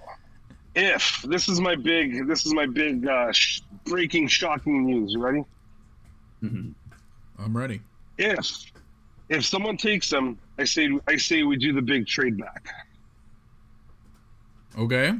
[0.73, 5.13] if this is my big, this is my big uh, sh- breaking, shocking news.
[5.13, 5.43] You ready?
[6.43, 6.73] Mhm.
[7.37, 7.81] I'm ready.
[8.17, 8.71] If
[9.29, 12.67] if someone takes him, I say I say we do the big trade back.
[14.77, 15.13] Okay.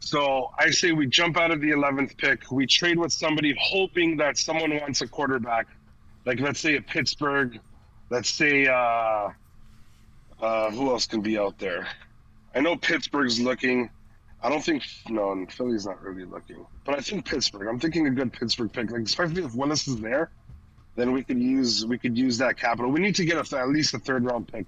[0.00, 4.16] So I say we jump out of the eleventh pick, we trade with somebody, hoping
[4.16, 5.68] that someone wants a quarterback,
[6.26, 7.60] like let's say a Pittsburgh,
[8.10, 9.30] let's say uh,
[10.40, 11.86] uh, who else can be out there?
[12.54, 13.90] I know Pittsburgh's looking.
[14.42, 17.68] I don't think no, Philly's not really looking, but I think Pittsburgh.
[17.68, 20.32] I'm thinking a good Pittsburgh pick, like especially if Willis is there,
[20.96, 22.90] then we could use we could use that capital.
[22.90, 24.66] We need to get a, at least a third round pick.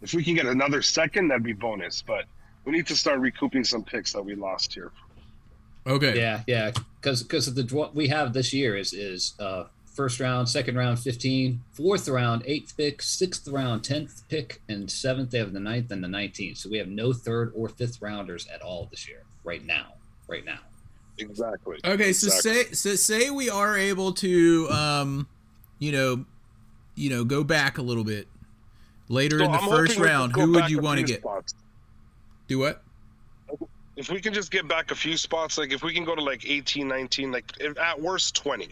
[0.00, 2.00] If we can get another second, that'd be bonus.
[2.00, 2.24] But
[2.68, 4.92] we need to start recouping some picks that we lost here.
[5.86, 6.18] Okay.
[6.18, 10.50] Yeah, yeah, because because the what we have this year is is uh, first round,
[10.50, 15.30] second round, 15, fourth round, eighth pick, sixth round, tenth pick, and seventh.
[15.30, 16.58] They have the ninth and the nineteenth.
[16.58, 19.22] So we have no third or fifth rounders at all this year.
[19.44, 19.94] Right now,
[20.28, 20.58] right now.
[21.16, 21.78] Exactly.
[21.82, 22.64] Okay, so Exactly.
[22.64, 25.26] say so say we are able to um
[25.78, 26.26] you know
[26.96, 28.28] you know go back a little bit
[29.08, 31.06] later So in the I'm first hoping we can round, who would you want to
[31.06, 31.20] get?
[31.20, 31.54] spots.
[32.48, 32.82] Do what?
[33.96, 36.22] If we can just get back a few spots, like if we can go to
[36.22, 38.68] like 18, 19, like if, at worst 20.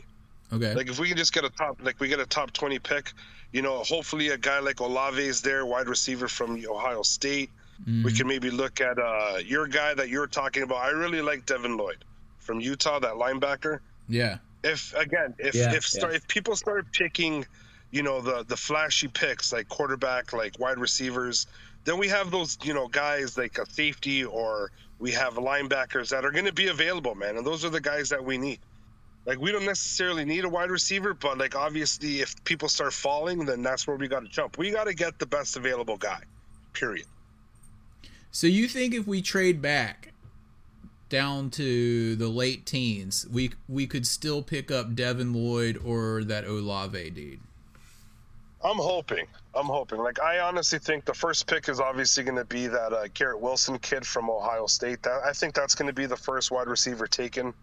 [0.52, 0.74] Okay.
[0.74, 3.12] Like if we can just get a top, like we get a top 20 pick,
[3.52, 7.50] you know, hopefully a guy like Olave is there, wide receiver from Ohio State.
[7.86, 8.16] We Mhm.
[8.16, 10.76] can maybe look at uh, your guy that you're talking about.
[10.78, 12.04] I really like Devin Lloyd
[12.38, 13.80] from Utah, that linebacker.
[14.08, 14.38] Yeah.
[14.62, 17.44] if again if Yeah, if start, if people start picking
[17.90, 21.46] you know the the flashy picks like quarterback like wide receivers
[21.86, 26.24] then we have those you know guys like a safety or we have linebackers that
[26.24, 28.58] are going to be available man and those are the guys that we need.
[29.24, 33.46] Like we don't necessarily need a wide receiver but like obviously if people start falling
[33.46, 34.58] then that's where we got to jump.
[34.58, 36.22] We got to get the best available guy
[36.74, 37.06] period.
[38.30, 40.12] So you think if we trade back
[41.08, 46.44] down to the late teens, we we could still pick up Devin Lloyd or that
[46.44, 47.40] Olave dude?
[48.66, 49.26] I'm hoping.
[49.54, 49.98] I'm hoping.
[49.98, 53.40] Like I honestly think the first pick is obviously going to be that uh, Garrett
[53.40, 55.02] Wilson kid from Ohio State.
[55.04, 57.54] That I think that's going to be the first wide receiver taken.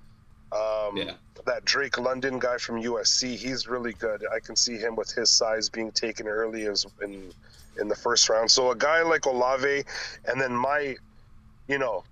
[0.53, 1.13] Um, Yeah.
[1.45, 4.23] That Drake London guy from USC, he's really good.
[4.33, 7.33] I can see him with his size being taken early as in
[7.81, 8.49] in the first round.
[8.49, 9.83] So a guy like Olave,
[10.25, 10.95] and then my,
[11.67, 12.05] you know,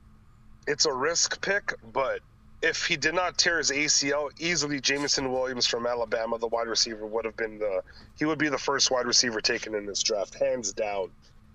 [0.68, 2.20] it's a risk pick, but
[2.62, 7.06] if he did not tear his ACL, easily Jameson Williams from Alabama, the wide receiver,
[7.06, 7.82] would have been the
[8.18, 11.10] he would be the first wide receiver taken in this draft, hands down,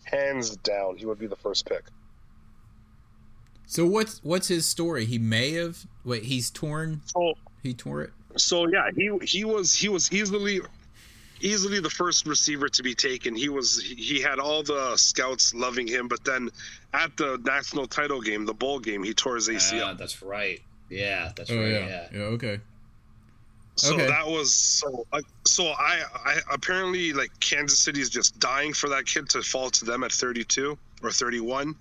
[0.05, 0.97] hands down.
[0.97, 1.85] He would be the first pick.
[3.67, 5.05] So what's what's his story?
[5.05, 8.13] He may have wait, he's torn So he tore it?
[8.37, 10.61] so yeah, he he was he was easily
[11.41, 13.35] easily the first receiver to be taken.
[13.35, 16.51] He was he had all the scouts loving him, but then
[16.93, 19.91] at the national title game, the bowl game, he tore his ACL.
[19.91, 20.63] Ah, that's right.
[20.89, 21.69] Yeah, that's Oh right.
[21.69, 21.87] yeah.
[21.87, 22.09] Yeah.
[22.13, 22.61] Yeah, okay.
[23.77, 24.07] So Okay.
[24.07, 25.07] that was so.
[25.13, 29.43] Uh, so I, I apparently like Kansas City is just dying for that kid to
[29.43, 31.75] fall to them at 32 or 31,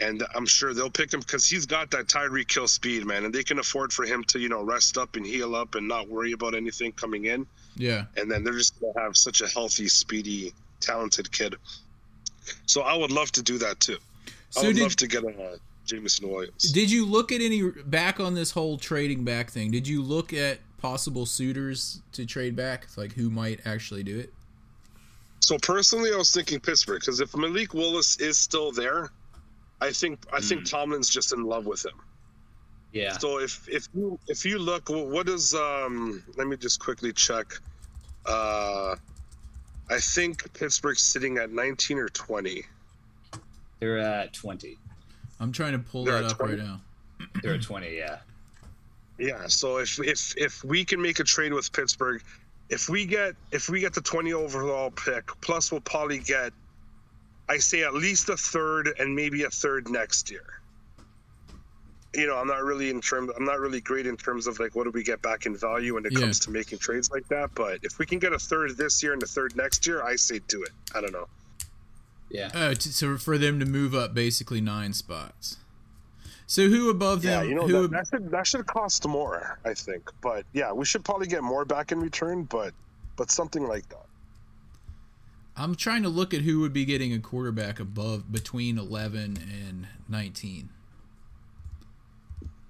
[0.00, 3.34] and I'm sure they'll pick him because he's got that Tyreek Hill speed, man, and
[3.34, 6.08] they can afford for him to you know rest up and heal up and not
[6.08, 7.46] worry about anything coming in,
[7.76, 8.06] Yeah.
[8.16, 11.56] and then they're just gonna have such a healthy, speedy, talented kid.
[12.64, 13.98] So I would love to do that too.
[14.56, 16.70] I would did love to get a Jameson Williams.
[16.72, 19.70] did you look at any back on this whole trading back thing?
[19.70, 22.86] Did you look at possible suitors to trade back?
[22.96, 24.32] Like who might actually do it?
[25.40, 29.10] So personally, I was thinking Pittsburgh because if Malik Willis is still there,
[29.80, 32.00] I think I think Tomlin's just in love with him.
[32.92, 33.16] Yeah.
[33.18, 36.22] So if if you if you look, what is um?
[36.36, 37.46] Let me just quickly check.
[38.24, 38.94] Uh,
[39.90, 42.64] I think Pittsburgh's sitting at 19 or 20.
[43.80, 44.78] They're at 20.
[45.42, 46.80] I'm trying to pull They're that at up right now.
[47.42, 48.18] there are 20, yeah.
[49.18, 49.46] Yeah.
[49.48, 52.22] So if if if we can make a trade with Pittsburgh,
[52.70, 56.52] if we get if we get the 20 overall pick, plus we'll probably get,
[57.48, 60.44] I say at least a third and maybe a third next year.
[62.14, 63.30] You know, I'm not really in terms.
[63.36, 65.94] I'm not really great in terms of like what do we get back in value
[65.94, 66.20] when it Yeah.
[66.20, 67.50] comes to making trades like that.
[67.54, 70.16] But if we can get a third this year and a third next year, I
[70.16, 70.70] say do it.
[70.94, 71.28] I don't know.
[72.32, 72.50] Yeah.
[72.54, 75.58] Oh, t- so for them to move up basically nine spots.
[76.46, 77.48] So who above Yeah, them?
[77.50, 80.10] you know who that, that should that should cost more, I think.
[80.22, 82.44] But yeah, we should probably get more back in return.
[82.44, 82.72] But
[83.16, 84.06] but something like that.
[85.56, 89.36] I'm trying to look at who would be getting a quarterback above between 11
[89.68, 90.70] and 19.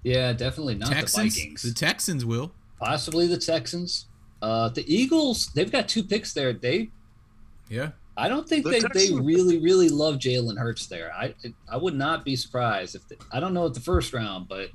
[0.03, 1.35] Yeah, definitely not the Texans.
[1.35, 1.61] Vikings.
[1.61, 2.51] The Texans will.
[2.79, 4.07] Possibly the Texans.
[4.41, 6.51] Uh, the Eagles, they've got two picks there.
[6.51, 6.89] They,
[7.69, 7.91] Yeah.
[8.15, 11.11] I don't think The they, they really, really love Jalen Hurts there.
[11.13, 11.33] I
[11.67, 14.69] I would not be surprised if they, I don't know at the first round, but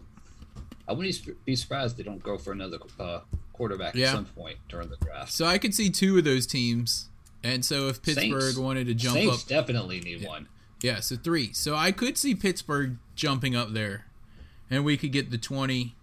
[0.88, 3.20] I wouldn't be surprised if they don't go for another uh,
[3.52, 4.08] quarterback Yeah.
[4.08, 5.30] at some point during the draft.
[5.32, 7.10] So I could see two of those teams.
[7.44, 8.56] And so if Pittsburgh Saints.
[8.58, 10.48] wanted to jump Saints up, definitely need one.
[10.82, 11.52] yeah, so three.
[11.52, 14.06] So I could see Pittsburgh jumping up there,
[14.68, 15.94] and we could get the 20.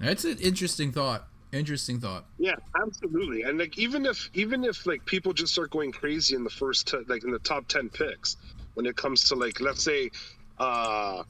[0.00, 1.28] That's an interesting thought.
[1.54, 2.24] Interesting thought.
[2.36, 3.42] Yeah, absolutely.
[3.42, 6.88] And like even if even if like people just start going crazy in the first
[6.88, 8.36] te- like in the top 10 picks
[8.74, 10.10] when it comes to like let's say
[10.58, 11.22] uh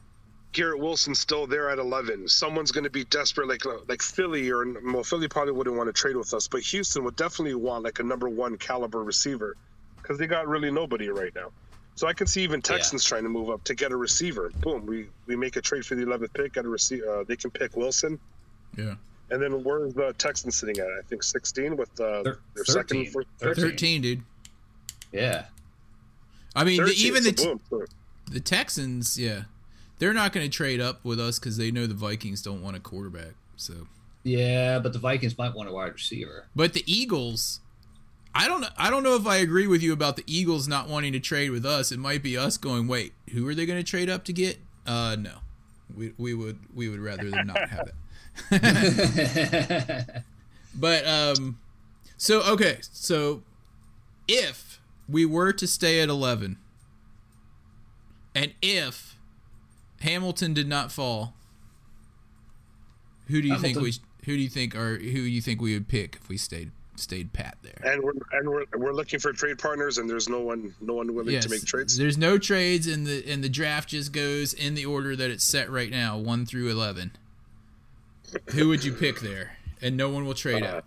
[0.53, 2.29] Garrett Wilson's still there at 11.
[2.29, 5.93] Someone's going to be desperate like like Philly or well Philly probably wouldn't want to
[5.93, 9.57] trade with us, but Houston would definitely want like a number 1 caliber receiver
[10.03, 11.51] cuz they got really nobody right now.
[11.97, 14.51] So I can see even Texans trying to move up to get a receiver.
[14.63, 17.21] Boom, we we make a trade for the 11th pick, get a receiver.
[17.21, 18.19] Uh, they can pick Wilson.
[18.75, 18.95] Yeah.
[19.31, 20.87] And then where's the Texans sitting at?
[20.87, 23.11] I think 16 with uh, Thir- their second, 13.
[23.13, 23.65] first, 13.
[23.65, 24.23] 13, dude.
[25.13, 25.47] Yeah.
[26.55, 27.87] I mean, the, even so the, t- boom,
[28.31, 29.43] the Texans, yeah.
[29.99, 32.77] They're not going to trade up with us because they know the Vikings don't want
[32.77, 33.35] a quarterback.
[33.57, 33.87] So,
[34.25, 36.47] Yeah, but the Vikings might want a wide receiver.
[36.55, 37.61] but the Eagles,
[38.35, 38.69] I don't know.
[38.77, 41.51] I don't know if I agree with you about the Eagles not wanting to trade
[41.51, 41.93] with us.
[41.93, 44.59] It might be us going, wait, who are they going to trade up to get?
[44.87, 45.37] Uh, no,
[45.97, 47.95] we we would we would rather them not have it.
[50.77, 51.59] But um,
[52.17, 53.43] so okay, so
[54.27, 56.59] if we were to stay at eleven,
[58.35, 59.17] and if
[60.01, 61.35] Hamilton did not fall,
[63.29, 63.93] who do you think we?
[64.25, 67.33] Who do you think or who you think we would pick if we stayed stayed
[67.33, 67.81] pat there?
[67.85, 71.15] and we're and we're, we're looking for trade partners, and there's no one no one
[71.15, 71.97] willing Yes, to make trades.
[71.97, 75.45] there's no trades, and the and the draft just goes in the order that it's
[75.45, 77.13] set right now, one through eleven.
[78.53, 79.57] Who would you pick there?
[79.83, 80.85] And no one will trade Uh, out.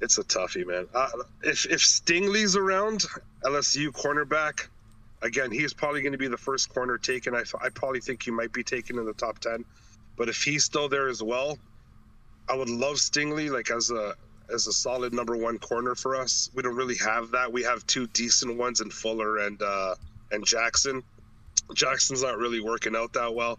[0.00, 0.86] It's a toughie, man.
[0.94, 1.08] Uh,
[1.42, 3.04] if if Stingley's around,
[3.44, 4.68] LSU cornerback,
[5.22, 7.34] again, he's probably going to be the first corner taken.
[7.34, 9.64] I, I probably think he might be taken in the top ten,
[10.16, 11.58] but if he's still there as well,
[12.48, 14.14] I would love Stingley like as a
[14.52, 16.50] as a solid number one corner for us.
[16.54, 17.52] We don't really have that.
[17.52, 19.96] We have two decent ones in Fuller and uh,
[20.32, 21.02] and Jackson.
[21.74, 23.58] Jackson's not really working out that well.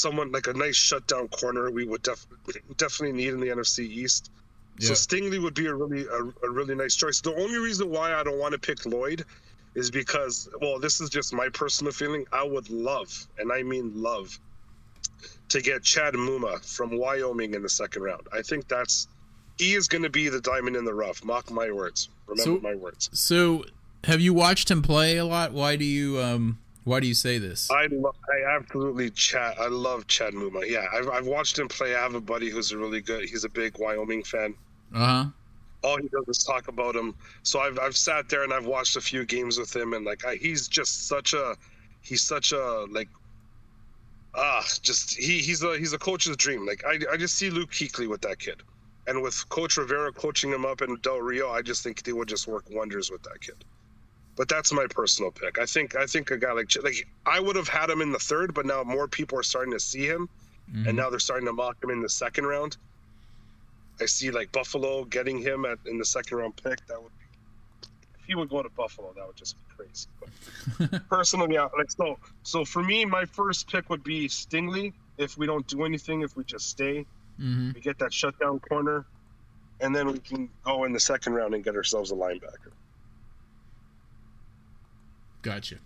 [0.00, 2.26] Someone like a nice shutdown corner we would def-
[2.76, 4.30] definitely need in the NFC East.
[4.80, 4.94] So Yeah.
[4.94, 7.20] Stingley would be a really a, a really nice choice.
[7.20, 9.24] The only reason why I don't want to pick Lloyd
[9.74, 12.24] is because well, this is just my personal feeling.
[12.32, 14.38] I would love, and I mean love,
[15.50, 18.26] to get Chad Muma from Wyoming in the second round.
[18.32, 19.06] I think that's
[19.58, 21.22] he is going to be the diamond in the rough.
[21.24, 22.08] Mark my words.
[22.26, 23.10] Remember So- my words.
[23.12, 23.64] So,
[24.04, 25.52] have you watched him play a lot?
[25.52, 27.70] Why do you um why do you say this?
[27.70, 29.56] I lo- I absolutely Chad.
[29.58, 30.68] I love Chad Muma.
[30.68, 31.94] Yeah, I've I've watched him play.
[31.94, 33.28] I have a buddy who's really good.
[33.28, 34.54] He's a big Wyoming fan.
[34.94, 35.26] Uh-huh.
[35.84, 37.14] all he does is talk about him.
[37.42, 40.24] So I've I've sat there and I've watched a few games with him, and like
[40.24, 41.54] I, he's just such a
[42.02, 43.08] he's such a like
[44.34, 46.66] ah just he he's a he's a coach's dream.
[46.66, 48.62] Like I I just see Luke Kuechly with that kid,
[49.06, 52.28] and with Coach Rivera coaching him up in Del Rio, I just think they would
[52.28, 53.64] just work wonders with that kid.
[54.40, 55.58] But that's my personal pick.
[55.58, 58.18] I think I think a guy like like I would have had him in the
[58.18, 60.30] third, but now more people are starting to see him,
[60.86, 62.78] and now they're starting to mock him in the second round.
[64.00, 66.86] I see like Buffalo getting him at in the second round pick.
[66.86, 67.88] That would be
[68.18, 70.08] if he would go to Buffalo, that would just be crazy.
[70.78, 72.18] But personally, yeah, like so.
[72.42, 74.94] So for me, my first pick would be Stingley.
[75.18, 77.04] If we don't do anything, if we just stay,
[77.40, 77.72] Mm-hmm.
[77.74, 79.06] We get that shutdown corner,
[79.80, 82.72] and then we can go in the second round and get ourselves a linebacker.
[85.42, 85.76] Gotcha.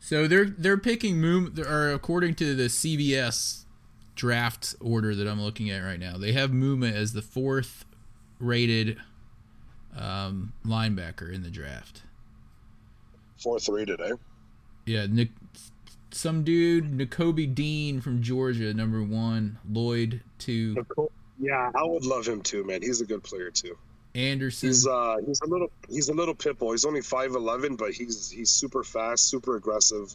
[0.00, 3.64] So they're they're picking Muma according to the CBS
[4.20, 7.86] draft order that I'm looking at right now, they have Muma as the fourth
[8.38, 8.98] rated
[9.96, 12.02] um, linebacker in the draft.
[13.38, 14.16] Fourth rated, eh?
[14.84, 15.30] Yeah, Nick,
[16.10, 19.58] some dude, Nakobe Dean from Georgia, number one.
[19.66, 20.84] Lloyd two.
[21.38, 22.82] Yeah, I would love him too, man.
[22.82, 23.78] He's a good player too.
[24.14, 24.68] Anderson.
[24.68, 26.72] He's uh he's a little he's a little pitbull.
[26.72, 30.14] He's only five eleven, but he's he's super fast, super aggressive.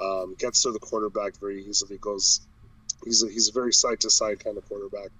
[0.00, 1.96] Um, gets to the quarterback very easily.
[1.98, 2.40] Goes
[3.04, 5.10] he's a, he's a very side to side kind of quarterback.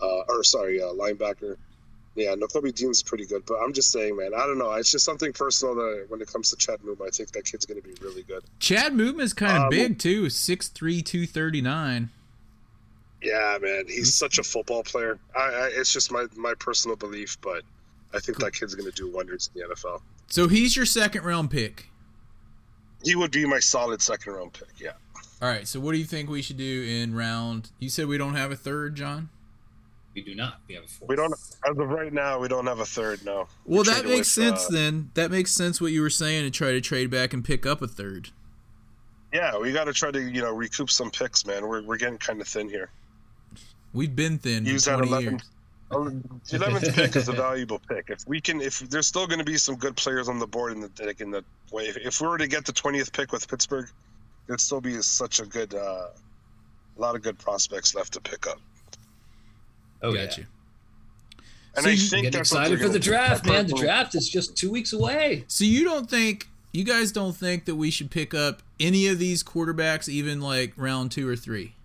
[0.00, 1.56] Uh, or sorry, uh, linebacker.
[2.16, 4.32] Yeah, Nakobe Dean's pretty good, but I'm just saying, man.
[4.34, 4.72] I don't know.
[4.72, 7.66] It's just something personal that when it comes to Chad Muma, I think that kid's
[7.66, 8.42] going to be really good.
[8.58, 12.08] Chad Muma is kind of Um, big too, 6'3", 239.
[13.26, 15.18] Yeah, man, he's such a football player.
[15.34, 17.62] I, I it's just my my personal belief, but
[18.14, 20.00] I think that kid's going to do wonders in the NFL.
[20.28, 21.88] So he's your second round pick.
[23.02, 24.68] He would be my solid second round pick.
[24.78, 24.92] Yeah.
[25.42, 25.66] All right.
[25.66, 27.70] So what do you think we should do in round?
[27.80, 29.28] You said we don't have a third, John.
[30.14, 30.60] We do not.
[30.68, 31.08] We have a fourth.
[31.08, 33.24] We don't, as of right now, we don't have a third.
[33.24, 33.48] No.
[33.66, 35.10] Well, We that makes with, sense uh, then.
[35.14, 37.82] That makes sense what you were saying to try to trade back and pick up
[37.82, 38.30] a third.
[39.32, 41.66] Yeah, we got to try to you know recoup some picks, man.
[41.68, 42.88] We're we're getting kind of thin here.
[43.92, 45.32] We've been thin Use for that 20 eleven.
[45.34, 45.42] years.
[46.50, 48.06] The eleventh pick is a valuable pick.
[48.08, 50.72] If we can, if there's still going to be some good players on the board
[50.72, 53.30] in the like in the way, if, if we were to get the twentieth pick
[53.30, 53.88] with Pittsburgh,
[54.48, 58.48] there'd still be such a good, uh, a lot of good prospects left to pick
[58.48, 58.58] up.
[60.02, 60.44] oh, Got yeah.
[60.44, 60.46] you.
[61.76, 63.10] And So I you think Get that's excited for the gonna do.
[63.10, 63.66] draft, man.
[63.68, 65.44] The draft is just two weeks away.
[65.46, 69.20] So you don't think you guys don't think that we should pick up any of
[69.20, 71.75] these quarterbacks, even like round two or three?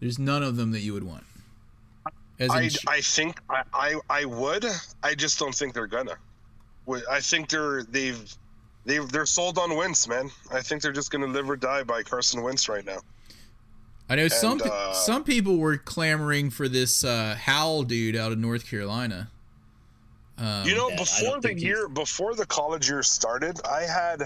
[0.00, 1.24] There's none of them that you would want.
[2.38, 4.64] As I, sh- I think I, I I would.
[5.02, 6.16] I just don't think they're gonna.
[7.10, 8.34] I think they're they've
[8.86, 10.30] they've they're sold on Wentz, man.
[10.52, 13.00] I think they're just gonna live or die by Carson Wentz right now.
[14.08, 18.16] I know some and, pe- uh, some people were clamoring for this uh, Howell dude
[18.16, 19.30] out of North Carolina.
[20.38, 24.22] Um, You know, before the year, before the college year started, I had,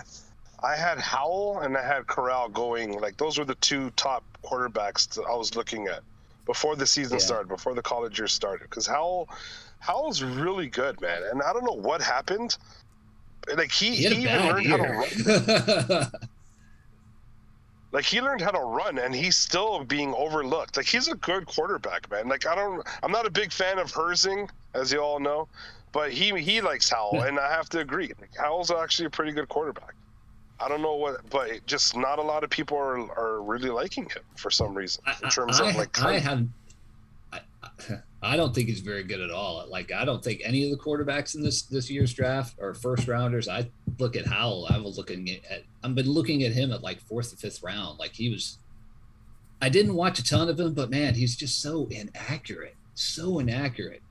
[0.64, 2.98] I had Howell and I had Corral going.
[3.00, 6.00] Like those were the two top quarterbacks that I was looking at
[6.46, 7.24] before the season Yeah.
[7.24, 8.68] started, before the college year started.
[8.70, 9.28] Because Howell,
[9.78, 11.22] Howell's really good, man.
[11.30, 12.56] And I don't know what happened.
[13.54, 16.10] Like he, He he even learned how to run.
[17.92, 20.76] Like he learned how to run, and he's still being overlooked.
[20.76, 22.26] Like he's a good quarterback, man.
[22.28, 25.46] Like I don't, I'm not a big fan of Herzing, as you all know,
[25.92, 28.10] but he he likes Howell, and I have to agree.
[28.20, 29.94] Like, Howell's actually a pretty good quarterback.
[30.60, 33.70] I don't know what, but it just not a lot of people are are really
[33.70, 36.00] liking him for some reason in terms I, of like.
[36.02, 36.46] I have.
[37.32, 37.40] I,
[38.22, 39.66] I don't think he's very good at all.
[39.68, 43.08] Like I don't think any of the quarterbacks in this this year's draft or first
[43.08, 43.48] rounders.
[43.48, 44.68] I look at Howell.
[44.70, 45.64] I was looking at.
[45.82, 47.98] I've been looking at him at like fourth or fifth round.
[47.98, 48.58] Like he was.
[49.60, 52.76] I didn't watch a ton of him, but man, he's just so inaccurate.
[52.94, 54.02] So inaccurate.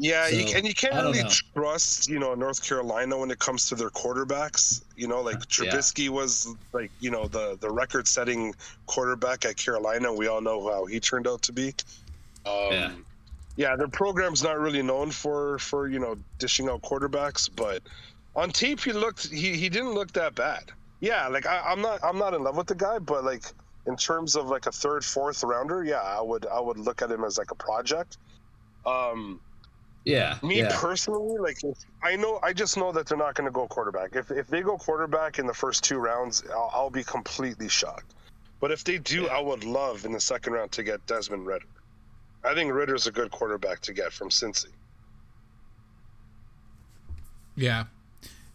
[0.00, 1.30] Yeah, you, and you can't really know.
[1.54, 4.82] trust, you know, North Carolina when it comes to their quarterbacks.
[4.96, 5.40] You know, like Yeah.
[5.74, 8.54] Trubisky was like, you know, the the record-setting
[8.86, 10.12] quarterback at Carolina.
[10.14, 11.74] We all know how he turned out to be.
[12.46, 12.92] Um, Yeah.
[13.56, 17.82] yeah, their program's not really known for for you know dishing out quarterbacks, but
[18.36, 20.70] on tape he looked he, he didn't look that bad.
[21.00, 23.46] Yeah, like I, I'm not I'm not in love with the guy, but like
[23.86, 27.10] in terms of like a third fourth rounder, yeah, I would I would look at
[27.10, 28.18] him as like a project.
[28.86, 29.40] Um,
[30.08, 30.38] Yeah.
[30.42, 30.74] me yeah.
[30.80, 31.58] personally, like
[32.02, 34.16] I know, I just know that they're not going to go quarterback.
[34.16, 38.14] If if they go quarterback in the first two rounds, I'll, I'll be completely shocked.
[38.60, 39.36] But if they do, Yeah.
[39.36, 41.66] I would love in the second round to get Desmond Ridder.
[42.44, 44.68] I think Ridder's a good quarterback to get from Cincy.
[47.56, 47.84] Yeah.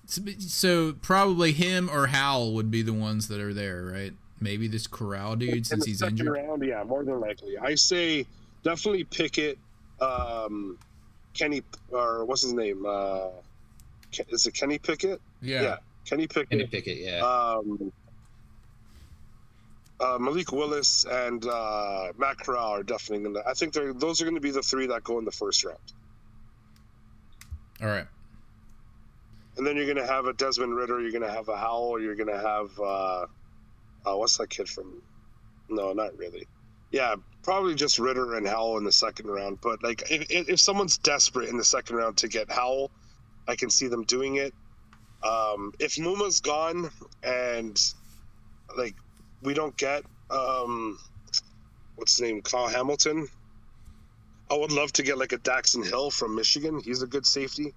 [0.06, 4.14] So, so probably him or Howell would be the ones that are there, right?
[4.40, 6.34] Maybe this Corral dude in since the he's second injured.
[6.34, 7.58] round, yeah, more than likely.
[7.58, 8.26] I say
[8.64, 9.58] definitely Pickett,
[10.02, 10.78] um,
[11.34, 12.86] Kenny, or what's his name?
[12.86, 13.30] Uh,
[14.30, 15.22] is it Kenny Pickett?
[15.42, 15.62] Yeah.
[15.62, 15.78] yeah.
[16.06, 16.50] Kenny Pickett.
[16.50, 16.98] Kenny Pickett.
[16.98, 17.20] Yeah.
[17.20, 17.92] um,
[20.00, 23.50] uh, Malik Willis and uh, Matt Corral are definitely going to.
[23.50, 25.64] I think they're those are going to be the three that go in the first
[25.64, 25.78] round,
[27.82, 28.06] All right.
[29.58, 32.02] and then you're going to have a Desmond Ridder, you're going to have a Howell,
[32.02, 33.26] you're going to have uh,
[34.06, 35.02] uh, what's that kid from?
[35.70, 36.48] No, not really.
[36.92, 39.60] Yeah, probably just Ridder and Howell in the second round.
[39.62, 42.90] But like, if, if someone's desperate in the second round to get Howell,
[43.48, 44.54] I can see them doing it.
[45.24, 46.90] Um, if Muma's gone
[47.22, 47.80] and
[48.78, 48.96] like
[49.42, 50.98] we don't get um,
[51.96, 53.28] what's his name, Kyle Hamilton.
[54.52, 56.82] I would love to get like a Daxton Hill from Michigan.
[56.84, 57.74] He's a good safety.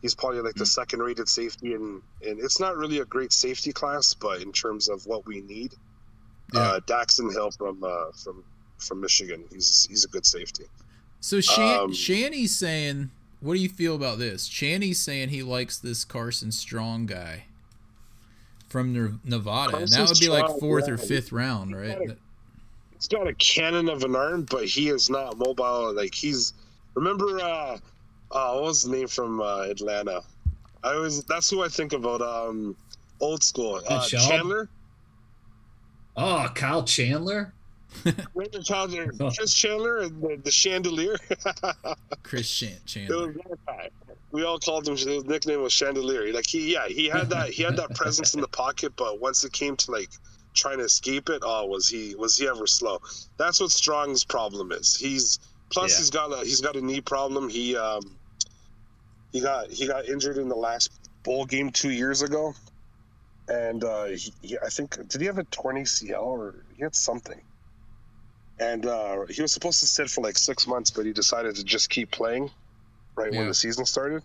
[0.00, 3.72] He's probably like the second rated safety, and and it's not really a great safety
[3.72, 5.74] class, but in terms of what we need,
[6.54, 8.44] uh, Daxton Hill from uh, from
[8.78, 10.64] from Michigan, he's he's a good safety.
[11.20, 13.10] So Shan- Um, Shanny's saying,
[13.40, 14.44] what do you feel about this?
[14.46, 17.44] Shanny's saying he likes this Carson Strong guy
[18.68, 21.98] from Ner- Nevada, and that would be like Strong, fourth or fifth round, right?
[21.98, 22.16] gotta-
[22.94, 25.92] He's got a cannon of an arm, but he is not mobile.
[25.94, 26.54] Like he's
[26.94, 27.78] remember uh,
[28.30, 30.22] uh what was the name from uh, Atlanta?
[30.82, 32.20] I was that's who I think about.
[32.22, 32.76] Um,
[33.20, 34.68] old school uh, Chandler.
[36.16, 37.52] Oh, Kyle Chandler.
[38.34, 41.16] Ranger Chandler, Chris Chandler, and the, the Chandelier.
[42.22, 43.28] Chris it Chandler.
[43.28, 43.88] was that guy.
[44.32, 44.96] We all called him.
[44.96, 46.32] His nickname was Chandelier.
[46.32, 47.50] Like he, yeah, he had that.
[47.50, 50.10] He had that presence in the pocket, but once it came to like
[50.54, 53.00] trying to escape it, oh, was he was he ever slow?
[53.36, 54.96] That's what Strong's problem is.
[54.96, 55.38] He's
[55.70, 55.98] plus Yeah.
[55.98, 57.48] he's got a he's got a knee problem.
[57.48, 58.02] He um
[59.32, 60.90] he got he got injured in the last
[61.22, 62.54] bowl game two years ago,
[63.48, 66.94] and uh, he, he, I think did he have a torn ACL or he had
[66.96, 67.40] something.
[68.58, 71.64] And uh, he was supposed to sit for like six months, but he decided to
[71.64, 72.50] just keep playing
[73.16, 74.22] right when the season started.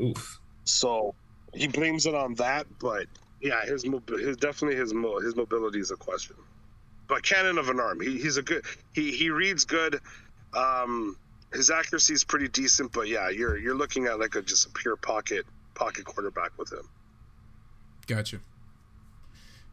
[0.00, 0.40] Oof.
[0.64, 1.14] So
[1.52, 3.06] he blames it on that, but
[3.40, 6.36] yeah, his, his definitely his mo- his mobility is a question.
[7.06, 8.64] But cannon of an arm, he, he's a good.
[8.94, 10.00] He he reads good.
[10.54, 11.16] Um,
[11.52, 14.70] his accuracy is pretty decent, but yeah, you're you're looking at like a just a
[14.70, 16.88] pure pocket pocket quarterback with him.
[18.06, 18.40] Gotcha.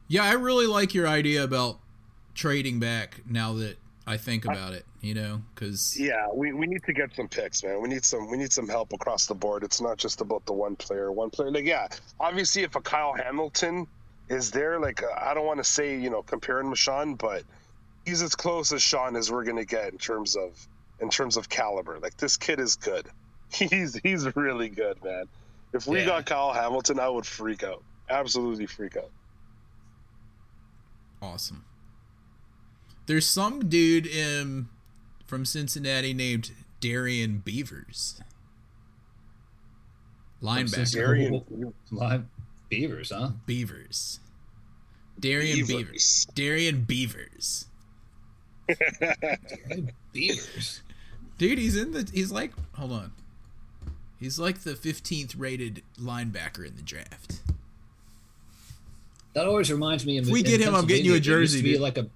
[0.07, 1.80] Yeah, I really like your idea about
[2.41, 3.77] trading back now that
[4.07, 7.63] I think about it, you know, because Yeah, we, we need to get some picks,
[7.63, 7.79] man.
[7.83, 9.63] We need some we need some help across the board.
[9.63, 11.11] It's not just about the one player.
[11.11, 11.87] One player, like yeah,
[12.19, 13.85] obviously if a Kyle Hamilton
[14.27, 17.43] is there, like uh, I don't want to say you know comparing him Sean, but
[18.05, 20.57] he's as close as Sean as we're gonna get in terms of
[20.99, 21.99] in terms of caliber.
[21.99, 23.07] Like this kid is good.
[23.53, 25.25] He's he's really good, man.
[25.73, 26.05] If we Yeah.
[26.05, 27.83] got Kyle Hamilton, I would freak out.
[28.09, 29.11] Absolutely freak out.
[31.21, 31.63] awesome.
[33.08, 34.68] There's some dude in,
[35.26, 38.22] from Cincinnati named Darrian Beavers.
[40.41, 40.91] Linebacker.
[40.93, 42.26] Darian- Live
[42.70, 43.32] Beavers, huh?
[43.45, 44.20] Beavers.
[45.20, 45.76] Darrian Beavers.
[45.78, 46.28] Beavers.
[46.34, 47.66] Darrian Beavers.
[50.14, 50.82] Beavers.
[51.38, 52.10] Dude, he's in the.
[52.14, 52.54] He's like.
[52.76, 53.12] Hold on.
[54.20, 57.41] He's like the 15th rated linebacker in the draft.
[59.34, 60.28] That always reminds me of.
[60.28, 61.82] If we get him, I'm getting you a Pennsylvania, there used jersey, to be dude.
[61.82, 62.08] like a,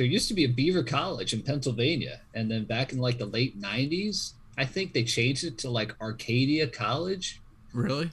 [0.00, 3.26] there used to be a Beaver College in Pennsylvania, and then back in like the
[3.26, 7.38] late '90s, I think they changed it to like Arcadia College.
[7.74, 8.10] Really?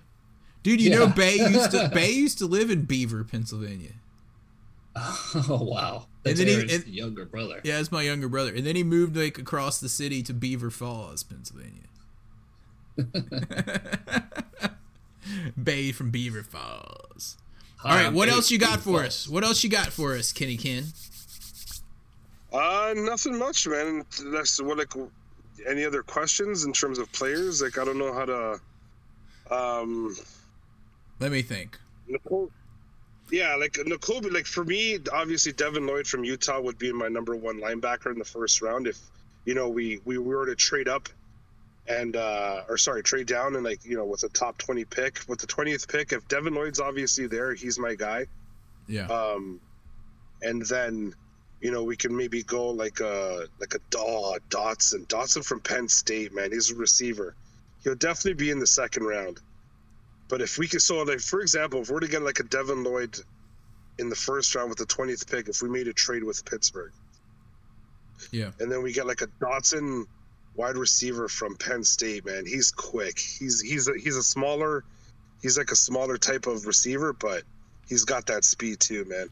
[0.64, 3.94] Dude, you know Bay used to Bay used to live in Beaver, Pennsylvania.
[4.98, 7.62] Oh wow, that's then he- and- younger brother.
[7.64, 8.54] Yeah, it's my younger brother.
[8.54, 11.84] And then he moved like across the city to Beaver Falls, Pennsylvania.
[15.64, 17.38] Bay from Beaver Falls.
[17.82, 19.26] All right, what else you got for us?
[19.30, 20.84] What else you got for us, Kenny Ken?
[22.54, 24.06] Uh, nothing much, man.
[24.26, 24.94] That's what like.
[25.68, 27.64] Any other questions in terms of players?
[27.64, 28.60] Like, I don't know how to.
[29.50, 30.16] Um,
[31.20, 31.80] Let me think.
[32.08, 32.52] Nicole.
[33.32, 34.22] Yeah, like Nicole.
[34.32, 38.20] Like for me, obviously Devin Lloyd from Utah would be my number one linebacker in
[38.20, 38.88] the first round.
[38.88, 39.00] If
[39.46, 41.10] you know we we were to trade up,
[41.88, 45.20] and uh or sorry, trade down and like you know with a top twenty pick
[45.28, 48.28] with the twentieth pick, if Devin Lloyd's obviously there, he's my guy.
[48.88, 49.08] Yeah.
[49.08, 49.60] Um,
[50.42, 51.14] and then,
[51.62, 55.08] you know, we can maybe go like a like a Daw Dotson.
[55.08, 57.36] Dotson from Penn State, man, he's a receiver.
[57.84, 59.40] He'll definitely be in the second round.
[60.30, 62.84] But if we could, so like for example, if we're to get like a Devin
[62.84, 63.18] Lloyd
[63.98, 66.92] in the first round with the twentieth pick, if we made a trade with Pittsburgh,
[68.32, 68.52] Yeah.
[68.60, 70.06] and then we get like a Dotson
[70.56, 73.18] wide receiver from Penn State, man, he's quick.
[73.20, 74.84] He's he's a, he's a smaller,
[75.42, 77.44] he's like a smaller type of receiver, but
[77.88, 79.30] he's got that speed too, man.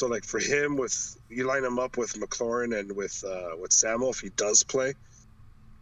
[0.00, 3.70] So like for him, with you line him up with McLaurin and with uh, with
[3.70, 4.94] Samuel, if he does play,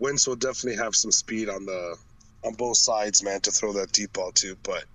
[0.00, 1.96] Wentz will definitely have some speed on the
[2.42, 4.56] on both sides, man, to throw that deep ball to.
[4.64, 4.86] But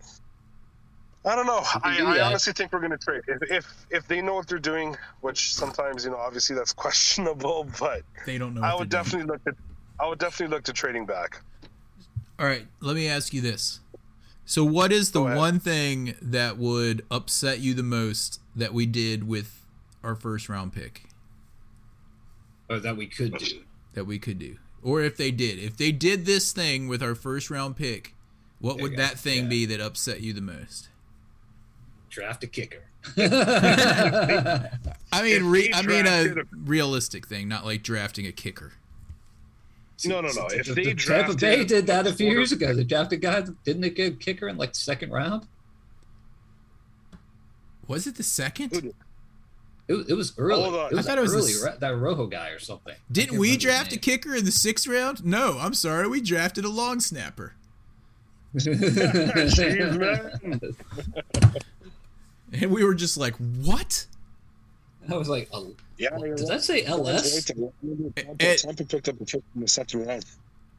[1.23, 1.61] I don't know.
[1.85, 4.59] I, do I honestly think we're gonna trade if, if if they know what they're
[4.59, 8.61] doing, which sometimes you know obviously that's questionable, but They don't know.
[8.61, 9.25] I would they're doing.
[9.25, 9.55] definitely look at
[10.01, 11.39] I would definitely look to trading back.
[12.37, 13.79] All right, let me ask you this.
[14.43, 19.27] So, what is the one thing that would upset you the most that we did
[19.27, 19.65] with
[20.03, 21.03] our first round pick
[22.69, 23.61] or that we could do.
[23.93, 24.57] that we could do?
[24.81, 28.15] Or if they did, if they did this thing with our first round pick,
[28.59, 29.49] what would that thing yeah.
[29.49, 30.89] be that upset you the most?
[32.09, 32.83] Draft a kicker.
[33.17, 34.69] I
[35.23, 38.73] mean, re- they I mean a a- realistic thing, not like drafting a kicker.
[40.05, 40.47] No, no, no.
[40.51, 42.73] If The- they the Tampa Bay did that a a few years ago.
[42.73, 45.47] They drafted a guy, didn't they get a kicker in like the second round?
[47.93, 48.93] Was it the second?
[49.87, 50.61] It, was- it was early.
[50.63, 50.91] Hold on.
[50.91, 51.51] It was I thought it was early.
[51.51, 51.79] s- right?
[51.79, 52.95] That Rojo guy or something.
[53.11, 55.25] Didn't we draft a kicker in the sixth round?
[55.25, 56.07] No, I'm sorry.
[56.07, 57.53] We drafted a long snapper.
[58.55, 60.75] Jeez.
[62.53, 64.05] And we were just like, what?
[65.09, 66.47] I was like, oh, Yeah, what- you're right.
[66.49, 67.45] that say LS?
[67.45, 70.23] Tampa, Tampa picked up a pick in the second round,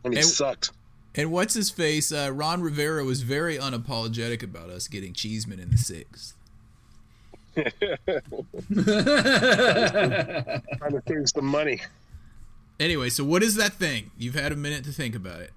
[0.05, 0.71] and he Eh, sucked.
[1.17, 2.13] And what's his face?
[2.13, 6.35] Uh, Ron Rivera was very unapologetic about us getting Cheeseman in the sixth.
[10.79, 11.81] Trying to save some money.
[12.81, 14.11] Anyway, so what is that thing?
[14.19, 15.53] You've had a minute to think about it.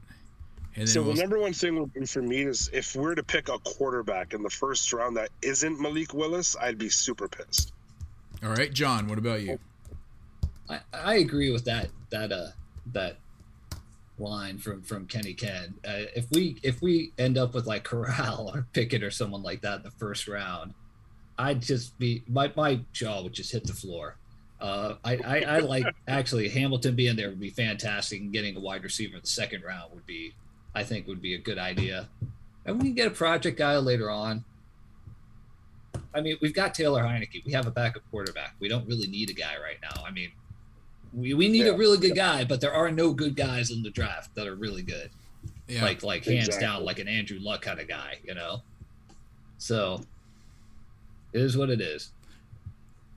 [0.75, 3.15] And then So the we'll, number one thing would be for me is if we're
[3.15, 7.27] to pick a quarterback in the first round that isn't Malik Willis, I'd be super
[7.27, 7.73] pissed.
[8.43, 9.07] all right, John.
[9.07, 9.57] What about you?
[10.69, 12.47] I, I agree with that that uh
[12.93, 13.17] that
[14.19, 15.73] line from from Kenny Ken.
[15.87, 19.61] Uh, if we if we end up with like Corral or Pickett or someone like
[19.61, 20.73] that in the first round,
[21.37, 24.17] I'd just be my my jaw would just hit the floor.
[24.59, 28.59] Uh, I, I I like actually Hamilton being there would be fantastic, and getting a
[28.59, 30.33] wide receiver in the second round would be
[30.73, 32.09] I think would be a good idea.
[32.65, 34.43] And we can get a project guy later on.
[36.13, 37.45] I mean, we've got Taylor Heinicke.
[37.45, 38.55] We have a backup quarterback.
[38.59, 40.03] We don't really need a guy right now.
[40.03, 40.31] I mean,
[41.13, 41.71] we, we need Yeah.
[41.73, 44.55] a really good guy, but there are no good guys in the draft that are
[44.55, 45.09] really good.
[45.67, 45.83] Yeah.
[45.83, 46.67] Like like hands Exactly.
[46.67, 48.61] down, like an Andrew Luck kind of guy, you know.
[49.57, 50.01] So
[51.33, 52.11] it is what it is.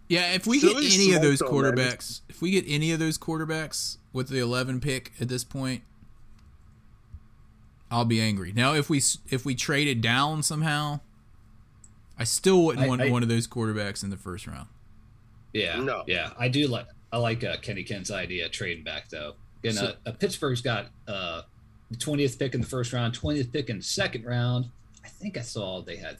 [0.08, 3.16] Yeah, if we Still get any of those quarterbacks, if we get any of those
[3.16, 5.82] quarterbacks with the 11 pick at this point,
[7.90, 8.52] I'll be angry.
[8.52, 9.00] Now, if we
[9.30, 11.00] if we traded down somehow,
[12.18, 14.68] I still wouldn't I- want I- one of those quarterbacks in the first round.
[15.52, 15.80] Yeah.
[15.80, 16.04] No.
[16.06, 16.30] Yeah.
[16.38, 19.34] I do like I like uh, Kenny Kent's idea of trading back though.
[19.64, 21.42] And So- uh, uh, Pittsburgh's got uh,
[21.90, 24.66] the twentieth pick in the first round, twentieth pick in the second round.
[25.04, 26.18] I think I saw they had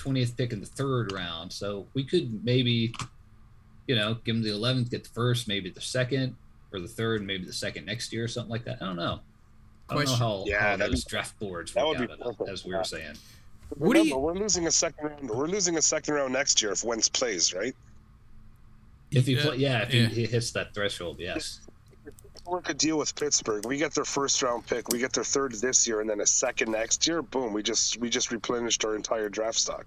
[0.00, 1.52] twentieth pick in the third round.
[1.52, 2.94] So we could maybe,
[3.86, 6.34] you know, give them the eleventh, get the first, maybe the second,
[6.72, 8.78] or the third, maybe the second next year, or something like that.
[8.80, 9.20] I don't know.
[9.90, 12.24] I don't know how, Yeah, how those be- draft boards work would be out, uh,
[12.30, 12.48] perfect.
[12.50, 13.14] as we were saying.
[13.76, 15.28] What Remember, you- we're losing a second round.
[15.30, 17.74] We're losing a second round next year if Wentz plays, right?
[19.10, 20.06] If he Yeah, play, yeah, if yeah.
[20.06, 21.60] He, he hits that threshold, yes.
[22.50, 23.64] Work a deal with Pittsburgh.
[23.64, 24.88] We get their first round pick.
[24.88, 27.22] We get their third this year, and then a second next year.
[27.22, 27.52] Boom!
[27.52, 29.86] We just we just replenished our entire draft stock.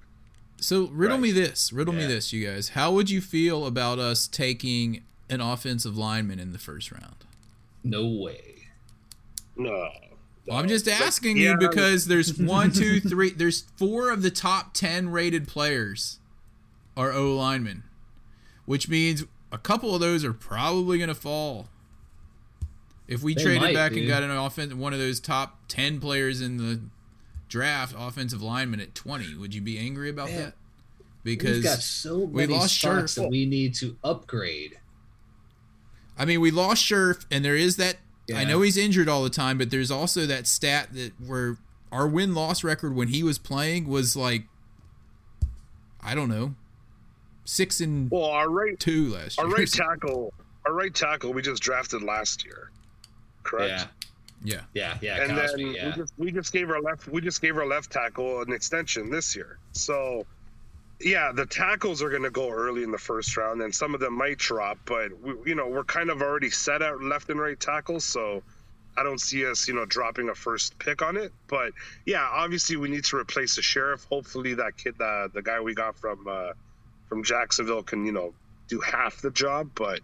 [0.62, 1.24] So riddle Right.
[1.24, 2.70] me this, riddle me this, you guys.
[2.70, 7.26] How would you feel about us taking an offensive lineman in the first round?
[7.84, 8.70] No way.
[9.58, 9.90] No.
[10.48, 11.52] Well, I'm just asking yeah.
[11.52, 13.32] you because there's one, two, three.
[13.32, 16.20] There's four of the top ten rated players
[16.96, 17.84] are O linemen,
[18.66, 21.68] which means a couple of those are probably going to fall.
[23.08, 26.00] If we They traded might, back and got an offense, one of those top ten
[26.00, 26.82] players in the
[27.50, 30.54] draft, offensive lineman at 20, would you be angry about Man, that?
[31.24, 33.16] We've Because got so we lost spots Scherff.
[33.24, 34.80] that we need to upgrade.
[36.18, 37.98] I mean, we lost Scherff, and there is that.
[38.34, 41.58] I know he's injured all the time, but there's also that stat that where
[41.92, 44.44] our win loss record when he was playing was like,
[46.02, 46.56] I don't know,
[47.46, 49.46] six and Well, our right two last year.
[49.48, 50.34] our right tackle,
[50.66, 52.72] our right tackle, we just drafted last year,
[53.44, 53.70] correct?
[53.70, 53.88] Yeah,
[54.44, 55.24] yeah, yeah, yeah.
[55.24, 55.86] and Cosmi, then yeah.
[55.88, 59.10] we just we just gave our left we just gave our left tackle an extension
[59.10, 59.58] this year.
[59.72, 60.26] So
[61.00, 64.00] yeah, the tackles are going to go early in the first round, and some of
[64.00, 67.40] them might drop, but we, you know we're kind of already set out left and
[67.40, 68.44] right tackles, so
[68.98, 71.32] I don't see us you know dropping a first pick on it.
[71.48, 71.72] But
[72.06, 74.06] yeah, obviously we need to replace the sheriff.
[74.06, 76.52] Hopefully that kid, the the guy we got from uh,
[77.08, 78.34] from Jacksonville, can you know
[78.68, 80.02] do half the job, but.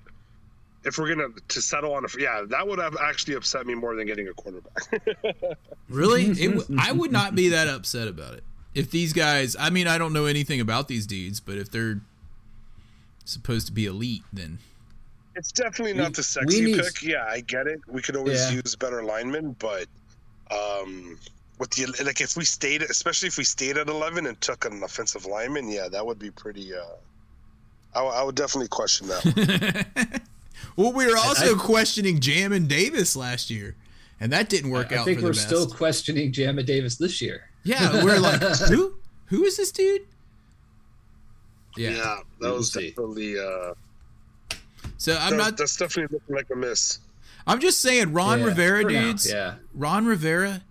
[0.86, 3.96] If we're gonna to settle on a yeah, that would have actually upset me more
[3.96, 5.58] than getting a quarterback.
[5.90, 6.26] really?
[6.26, 9.56] It, w- I would not be that upset about it if these guys.
[9.60, 12.00] I mean, I don't know anything about these dudes, but if they're
[13.26, 14.60] supposed to be elite, then
[15.36, 17.04] It's definitely We- not the sexy need- pick.
[17.04, 17.82] Yeah, I get it.
[17.88, 18.62] We could always Yeah.
[18.64, 19.86] use better linemen, but
[20.50, 21.20] um,
[21.60, 24.82] with the like, if we stayed, especially if we stayed at eleven and took an
[24.82, 26.74] offensive lineman, yeah, that would be pretty.
[26.74, 26.86] Uh,
[27.94, 30.22] I, I would definitely question that.
[30.76, 33.76] well, we were also I- questioning Jamin Davis last year,
[34.20, 35.48] and that didn't work I out I think for we're the best.
[35.48, 37.50] still questioning Jamin Davis this year.
[37.64, 38.96] Yeah, we're like, who?
[39.28, 40.02] Who is this dude?
[41.78, 41.92] Yeah.
[41.92, 42.90] yeah, that was see.
[42.90, 43.40] definitely.
[43.40, 43.74] Uh,
[44.98, 45.58] So I'm that- not.
[45.58, 47.00] that's definitely looking like a miss.
[47.48, 49.30] I'm just saying, Ron Yeah, Rivera, for dudes.
[49.30, 50.62] Yeah, Ron Rivera,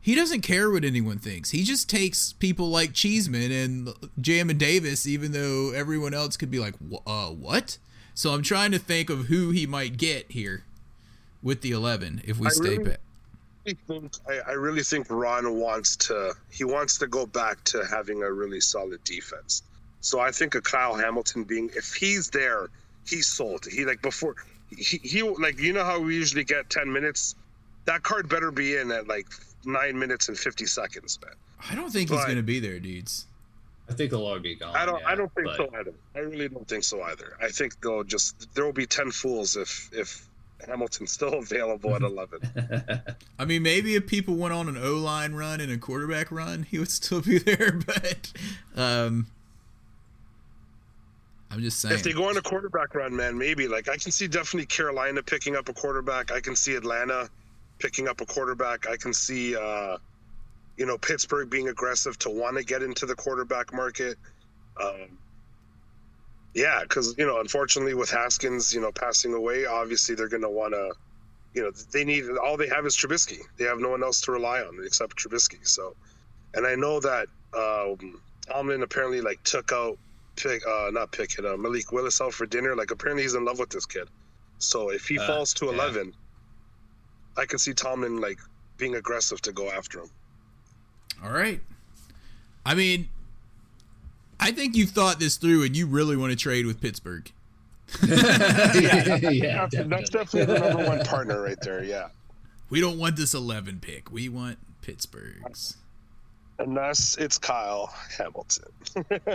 [0.00, 1.50] he doesn't care what anyone thinks.
[1.50, 3.88] He just takes people like Cheeseman and
[4.20, 6.74] Jamin Davis, even though everyone else could be like,
[7.06, 7.78] uh, what?
[8.18, 10.64] So I'm trying to think of who he might get here
[11.40, 12.96] with the 11 if we I stay really-
[13.64, 18.24] think I, I really think Ron wants to he wants to go back to having
[18.24, 19.62] a really solid defense.
[20.00, 22.70] So I think a Kyle Hamilton being if he's there,
[23.06, 23.66] he's sold.
[23.70, 24.34] He like before
[24.76, 27.36] he, he like you know how we usually get ten minutes.
[27.84, 29.28] That card better be in at like
[29.64, 31.34] nine minutes and fifty seconds, man.
[31.70, 33.26] I don't think he's going to be there, dudes.
[33.88, 34.76] I think they'll all be gone.
[34.76, 35.94] I don't yeah, I don't think but- so either.
[36.14, 37.36] I really don't think so either.
[37.40, 40.28] I think they'll just there will be ten fools if if
[40.66, 42.40] Hamilton's still available at eleven.
[43.38, 46.64] I mean, maybe if people went on an O line run and a quarterback run,
[46.64, 47.72] he would still be there.
[47.86, 48.32] But
[48.76, 49.26] um,
[51.50, 51.94] I'm just saying.
[51.94, 53.68] If they go on a quarterback run, man, maybe.
[53.68, 56.30] Like I can see definitely Carolina picking up a quarterback.
[56.30, 57.30] I can see Atlanta
[57.78, 58.86] picking up a quarterback.
[58.86, 59.96] I can see uh
[60.78, 64.16] you know, Pittsburgh being aggressive to want to get into the quarterback market.
[64.80, 65.18] Um
[66.54, 70.48] yeah, because you know, unfortunately, with Haskins, you know, passing away, obviously they're going to
[70.50, 70.92] want to,
[71.54, 73.40] you know, they need all they have is Trubisky.
[73.58, 75.64] They have no one else to rely on except Trubisky.
[75.66, 75.94] So,
[76.54, 79.98] and I know that um, Tomlin apparently like took out
[80.36, 82.74] pick, uh, not Pickett, uh, Malik Willis out for dinner.
[82.74, 84.08] Like apparently he's in love with this kid.
[84.58, 85.72] So if he Uh, falls to yeah.
[85.72, 86.14] eleven,
[87.36, 88.40] I can see Tomlin like
[88.78, 90.10] being aggressive to go after him.
[91.22, 91.60] All right.
[92.64, 93.08] I mean,
[94.40, 97.30] I think you've thought this through and you really want to trade with Pittsburgh.
[98.06, 101.82] yeah, yeah, That's, that's definitely the number one partner right there.
[101.82, 102.08] Yeah.
[102.70, 104.10] We don't want this 11 pick.
[104.12, 105.76] We want Pittsburgh's.
[106.58, 108.66] Unless it's Kyle Hamilton.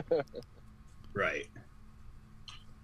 [1.13, 1.47] right.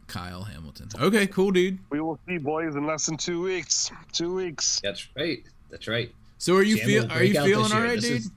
[0.08, 0.90] Kyle Hamilton.
[1.00, 1.78] Okay, cool, dude.
[1.92, 3.92] We will see, boys, in less than two weeks.
[4.12, 4.80] Two weeks.
[4.84, 5.44] That's right.
[5.70, 6.12] That's right.
[6.40, 7.88] So are you Jam feel are you feeling this all year.
[7.90, 8.18] right, This dude?
[8.22, 8.32] is-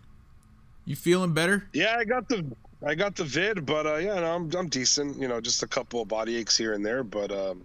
[0.84, 1.68] You feeling better?
[1.72, 2.44] Yeah, I got the
[2.84, 5.20] I got the vid, but uh, yeah, no, I'm I'm decent.
[5.20, 7.64] You know, just a couple of body aches here and there, but um,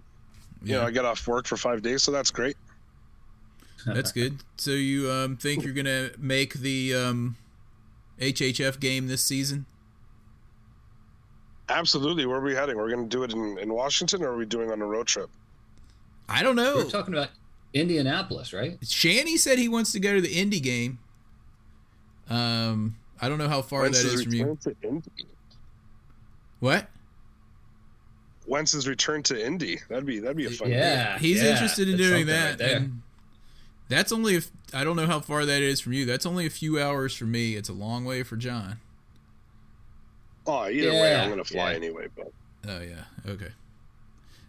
[0.63, 2.57] you know, I got off work for five days, so that's great.
[3.85, 4.39] That's good.
[4.57, 7.37] So you um, think you're gonna make the um,
[8.19, 9.65] HHF game this season?
[11.69, 12.25] Absolutely.
[12.25, 12.77] Where are we heading?
[12.77, 15.07] We're going to do it in, in Washington, or are we doing on a road
[15.07, 15.29] trip?
[16.29, 16.75] I don't know.
[16.77, 17.29] We're talking about
[17.73, 18.77] Indianapolis, right?
[18.87, 20.99] Shanny said he wants to go to the Indy game.
[22.29, 24.57] Um, I don't know how far When's that his is from you.
[24.61, 25.11] to Indy?
[26.59, 26.87] What?
[28.45, 29.79] When's his return to Indy?
[29.89, 30.69] That'd be that'd be a fun.
[30.69, 30.77] game.
[30.79, 32.59] Yeah, He's yeah, interested in doing that.
[32.59, 33.01] right and
[33.89, 36.05] that's only if I don't know how far that is from you.
[36.05, 37.55] That's only a few hours for me.
[37.55, 38.79] It's a long way for John.
[40.45, 41.75] Oh, either way, Yeah, I'm going to fly yeah.
[41.77, 42.07] anyway.
[42.15, 42.31] But
[42.67, 43.03] Oh yeah.
[43.31, 43.49] Okay.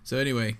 [0.05, 0.57] So anyway,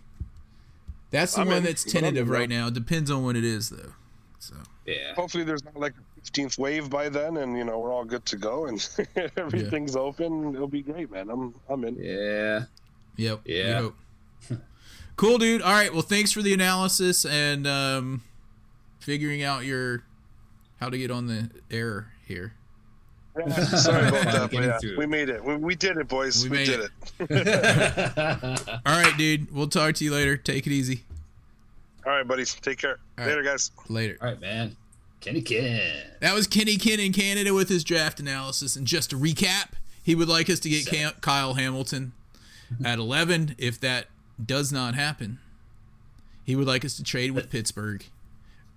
[1.11, 1.63] that's the I'm one in.
[1.65, 2.71] that's tentative right now.
[2.71, 3.93] Depends on what it is though.
[4.41, 4.55] So
[4.87, 5.15] Yeah.
[5.15, 8.25] hopefully, there's not like a 15th wave by then, and you know we're all good
[8.27, 8.89] to go, and
[9.37, 10.55] everything's open.
[10.55, 11.31] It'll be great, man.
[11.31, 11.97] I'm I'm in.
[11.97, 12.65] Yeah.
[13.17, 13.41] Yep.
[13.47, 13.89] Yeah.
[15.17, 15.63] cool, dude.
[15.63, 15.93] All right.
[15.93, 18.23] Well, thanks for the analysis and um,
[19.01, 20.03] figuring out your
[20.81, 22.53] how to get on the air here.
[23.37, 25.43] Sorry about that, but yeah, we made it.
[25.45, 26.43] We, we did it, boys.
[26.45, 26.91] We We, made did it.
[27.31, 28.69] it.
[28.87, 29.53] All right, dude.
[29.55, 30.37] We'll talk to you later.
[30.37, 31.05] Take it easy.
[32.07, 32.55] All right, buddies.
[32.55, 32.99] Take care.
[33.19, 33.29] All right.
[33.29, 33.71] Later, guys.
[33.89, 34.17] Later.
[34.21, 34.77] All right, man.
[35.21, 36.13] Kenny Ken.
[36.21, 38.77] That was Kenny Ken in Canada with his draft analysis.
[38.77, 39.71] And just to recap,
[40.03, 42.13] he would like us to get Cam- Kyle Hamilton
[42.85, 43.57] at 11.
[43.59, 44.07] If that
[44.45, 45.39] does not happen,
[46.45, 48.05] he would like us to trade with Pittsburgh.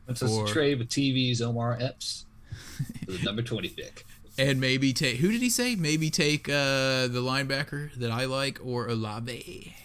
[0.08, 0.22] Let's
[0.52, 2.26] trade with TV's Omar Epps
[3.06, 4.06] for the number 20 pick.
[4.38, 5.76] And maybe take who did he say?
[5.76, 9.76] Maybe take uh, the linebacker that I like or Olave.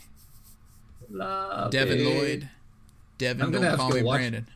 [1.10, 2.04] Love Devin.
[2.04, 2.48] Lloyd.
[3.18, 4.46] Devin, I'm don't call me Brandon.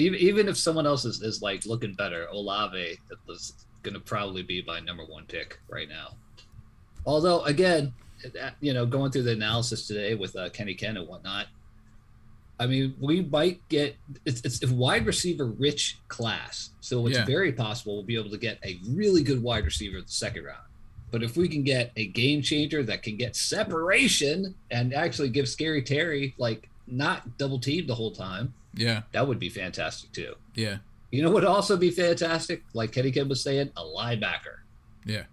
[0.00, 2.98] Even, if someone else is, is like looking better, Olave
[3.28, 6.16] is going to probably be my number one pick right now.
[7.06, 7.92] Although, again,
[8.60, 11.46] you know, going through the analysis today with uh, Kenny Ken and whatnot,
[12.58, 13.96] I mean, we might get
[14.26, 16.70] it's, it's a wide receiver rich class.
[16.80, 17.24] So it's Yeah.
[17.24, 20.44] very possible we'll be able to get a really good wide receiver in the second
[20.44, 20.60] round.
[21.10, 25.48] But if we can get a game changer that can get separation and actually give
[25.48, 30.34] Scary Terry like not double teamed the whole time, Yeah, that would be fantastic too.
[30.54, 30.78] yeah,
[31.10, 32.62] You know what would also be fantastic?
[32.72, 34.58] Like Kenny Kim was saying, a linebacker.
[35.04, 35.24] yeah.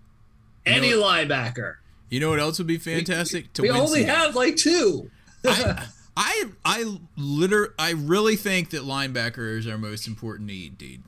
[0.65, 1.75] Any know linebacker.
[2.09, 3.53] You know what else would be fantastic?
[3.53, 5.09] to we win only have like two.
[5.45, 11.03] I, I, I, liter, I really think that linebacker is our most important need, dude.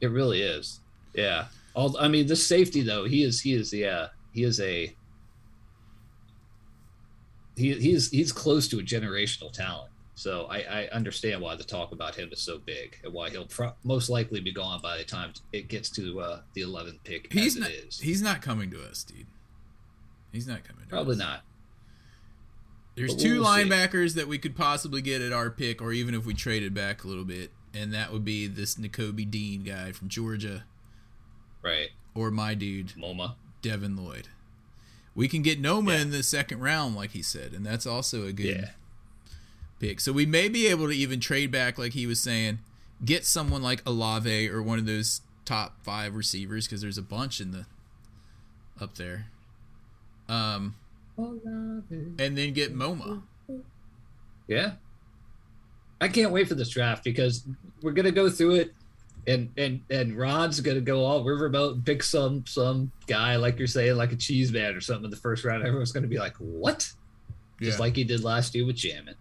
[0.00, 0.80] It really is.
[1.14, 1.46] Yeah.
[1.74, 4.94] All I mean, this safety though, he is he is yeah, he is a
[7.56, 9.90] he he's he's close to a generational talent.
[10.18, 13.44] So I, I understand why the talk about him is so big and why he'll
[13.46, 17.30] pro- most likely be gone by the time it gets to uh, the 11th pick.
[17.32, 17.70] He's as not.
[17.70, 18.00] it is.
[18.00, 19.26] He's not coming to us, dude.
[20.32, 20.84] He's not coming.
[20.84, 21.18] To Probably us.
[21.18, 21.40] not.
[22.94, 23.64] There's But two we'll see.
[23.64, 27.04] linebackers that we could possibly get at our pick, or even if we traded back
[27.04, 30.64] a little bit, and that would be this Nakobe Dean guy from Georgia,
[31.62, 31.90] Right.
[32.14, 33.34] or my dude Muma.
[33.60, 34.28] Devin Lloyd.
[35.14, 36.00] We can get Muma Yeah.
[36.00, 38.70] in the second round, like he said, and that's also a good Yeah.
[39.78, 40.00] Pick.
[40.00, 42.60] So we may be able to even trade back, like he was saying,
[43.04, 47.40] get someone like Olave or one of those top five receivers because there's a bunch
[47.40, 47.66] in the
[48.80, 49.26] up there.
[50.28, 50.74] Um,
[51.18, 53.22] and then get Muma.
[54.48, 54.72] Yeah.
[56.00, 57.44] I can't wait for this draft because
[57.82, 58.74] we're gonna go through it
[59.26, 63.66] and and and Rod's gonna go all riverboat and pick some some guy like you're
[63.66, 65.64] saying, like a cheese man or something in the first round.
[65.64, 66.78] Everyone's gonna be like, What?
[67.60, 67.78] Just Yeah.
[67.78, 69.14] like he did last year with Jamin.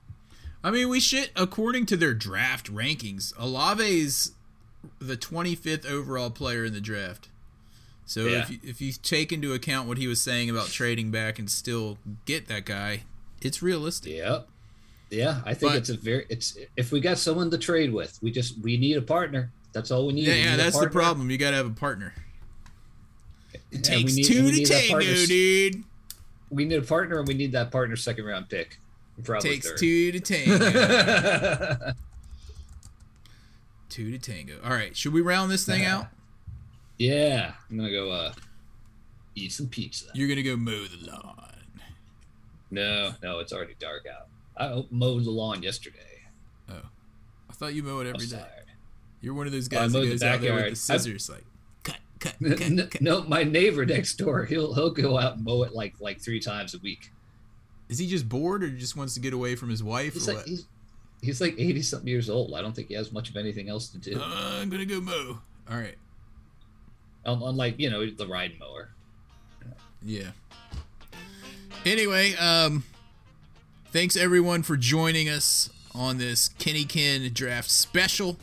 [0.65, 4.31] I mean, we should, according to their draft rankings, Olave's
[4.97, 7.29] the 25th overall player in the draft.
[8.07, 8.41] So Yeah.
[8.41, 11.51] if you, if you take into account what he was saying about trading back and
[11.51, 13.03] still get that guy,
[13.41, 14.13] it's realistic.
[14.13, 14.39] Yeah.
[15.11, 18.17] Yeah, I think But- it's a very it's if we got someone to trade with,
[18.23, 19.51] we just we need a partner.
[19.71, 20.25] That's all we need.
[20.25, 21.29] Yeah, We yeah, need that's the problem.
[21.29, 22.15] You got to have a partner.
[23.71, 25.83] It takes need- two to tango, dude.
[26.49, 28.79] We need a partner and we need that partner second round pick.
[29.23, 29.77] Probably Takes third.
[29.77, 30.57] two to tango.
[33.89, 34.59] two to tango.
[34.63, 36.07] All right, should we round this thing out?
[36.97, 38.33] Yeah, I'm gonna go uh
[39.35, 40.05] eat some pizza.
[40.13, 41.41] You're gonna go mow the lawn.
[42.71, 44.27] No, no, it's already dark out.
[44.57, 45.99] I mowed the lawn yesterday.
[46.69, 46.81] Oh,
[47.49, 48.43] I thought you mow it every day.
[49.21, 50.71] You're one of those guys that mowed the goes out there with the backyard.
[50.71, 51.43] I- scissors, like
[51.83, 53.01] cut, cut, no, cut, cut.
[53.01, 56.39] no, my neighbor next door, he'll he'll go out and mow it like like three
[56.39, 57.11] times a week.
[57.89, 60.33] Is he just bored, or just wants to get away from his wife, He's or
[60.33, 60.47] like what?
[60.49, 60.65] he's,
[61.21, 62.53] he's like eighty something years old.
[62.55, 64.19] I don't think he has much of anything else to do.
[64.19, 65.39] Uh, I'm gonna go mow.
[65.69, 65.95] All right.
[67.25, 68.89] Un- Unlike you know the ride mower.
[70.03, 70.31] Yeah.
[71.85, 72.83] Anyway, um,
[73.91, 78.37] thanks everyone for joining us on this Kenny Ken draft special.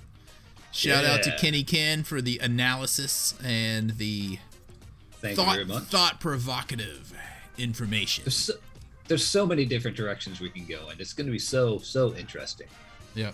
[0.70, 4.38] Shout out to Kenny Ken for the analysis and the
[5.20, 5.82] Thank thought you very much.
[5.84, 7.12] thought provocative
[7.59, 8.30] information.
[8.30, 8.55] So,
[9.12, 12.14] there's so many different directions we can go, and it's going to be so so
[12.14, 12.66] interesting.
[13.14, 13.32] Yeah.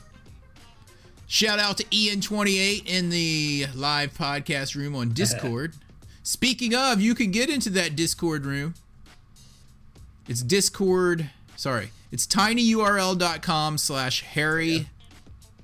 [1.28, 5.74] Shout out to Ian28 in the live podcast room on Discord.
[6.24, 8.74] Speaking of, you can get into that Discord room.
[10.26, 11.30] It's Discord.
[11.54, 14.88] Sorry, it's tinyurl.com slash Harry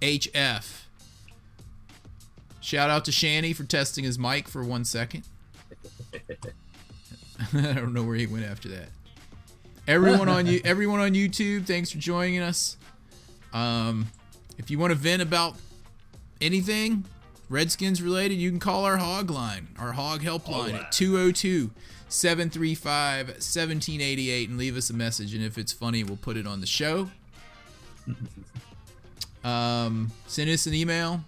[0.00, 0.82] HF.
[2.60, 5.24] Shout out to Shanny for testing his mic for one second.
[7.52, 8.90] I don't know where he went after that.
[9.86, 12.76] Everyone on you, everyone on YouTube, thanks for joining us.
[13.52, 14.06] Um,
[14.58, 15.56] if you want to vent about
[16.40, 17.04] anything
[17.48, 20.74] Redskins related, you can call our hog line, our hog helpline line.
[20.76, 21.70] at 202
[22.08, 25.34] 735 1788 and leave us a message.
[25.34, 27.10] And if it's funny, we'll put it on the show.
[29.44, 31.22] Um, send us an email.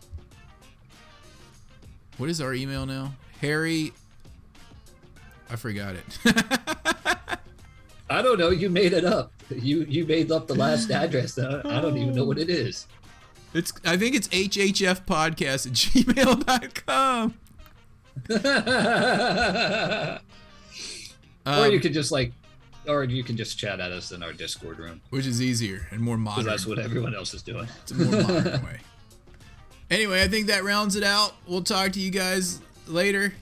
[2.17, 3.13] What is our email now?
[3.43, 3.93] Harry.
[5.51, 7.39] I forgot it.
[8.09, 8.51] I don't know.
[8.51, 9.33] You made it up.
[9.51, 11.39] You you made up the last address.
[11.39, 12.87] I I don't even know what it is.
[13.55, 17.35] it's I think it's hhfpodcast at gmail.com.
[21.47, 22.33] or Um, you could just like,
[22.89, 26.01] or you can just chat at us in our Discord room which is easier and
[26.01, 26.45] more modern.
[26.47, 27.69] that's what everyone else is doing.
[27.83, 28.79] It's a more modern way.
[29.91, 31.35] Anyway, I think that rounds it out.
[31.47, 33.33] We'll talk to you guys later.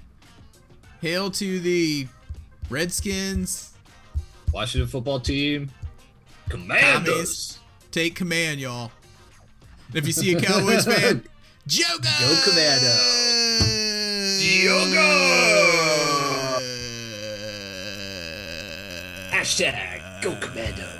[1.00, 2.06] Hail to the
[2.68, 3.73] Redskins.
[4.54, 5.68] Washington football team,
[6.48, 7.04] Commandos.
[7.04, 7.58] Commies.
[7.90, 8.92] Take command, y'all.
[9.88, 11.24] And if you see a Cowboys fan,
[11.66, 12.20] Jogo!
[12.20, 12.94] Go Commando.
[19.32, 20.93] Hashtag Go Commando.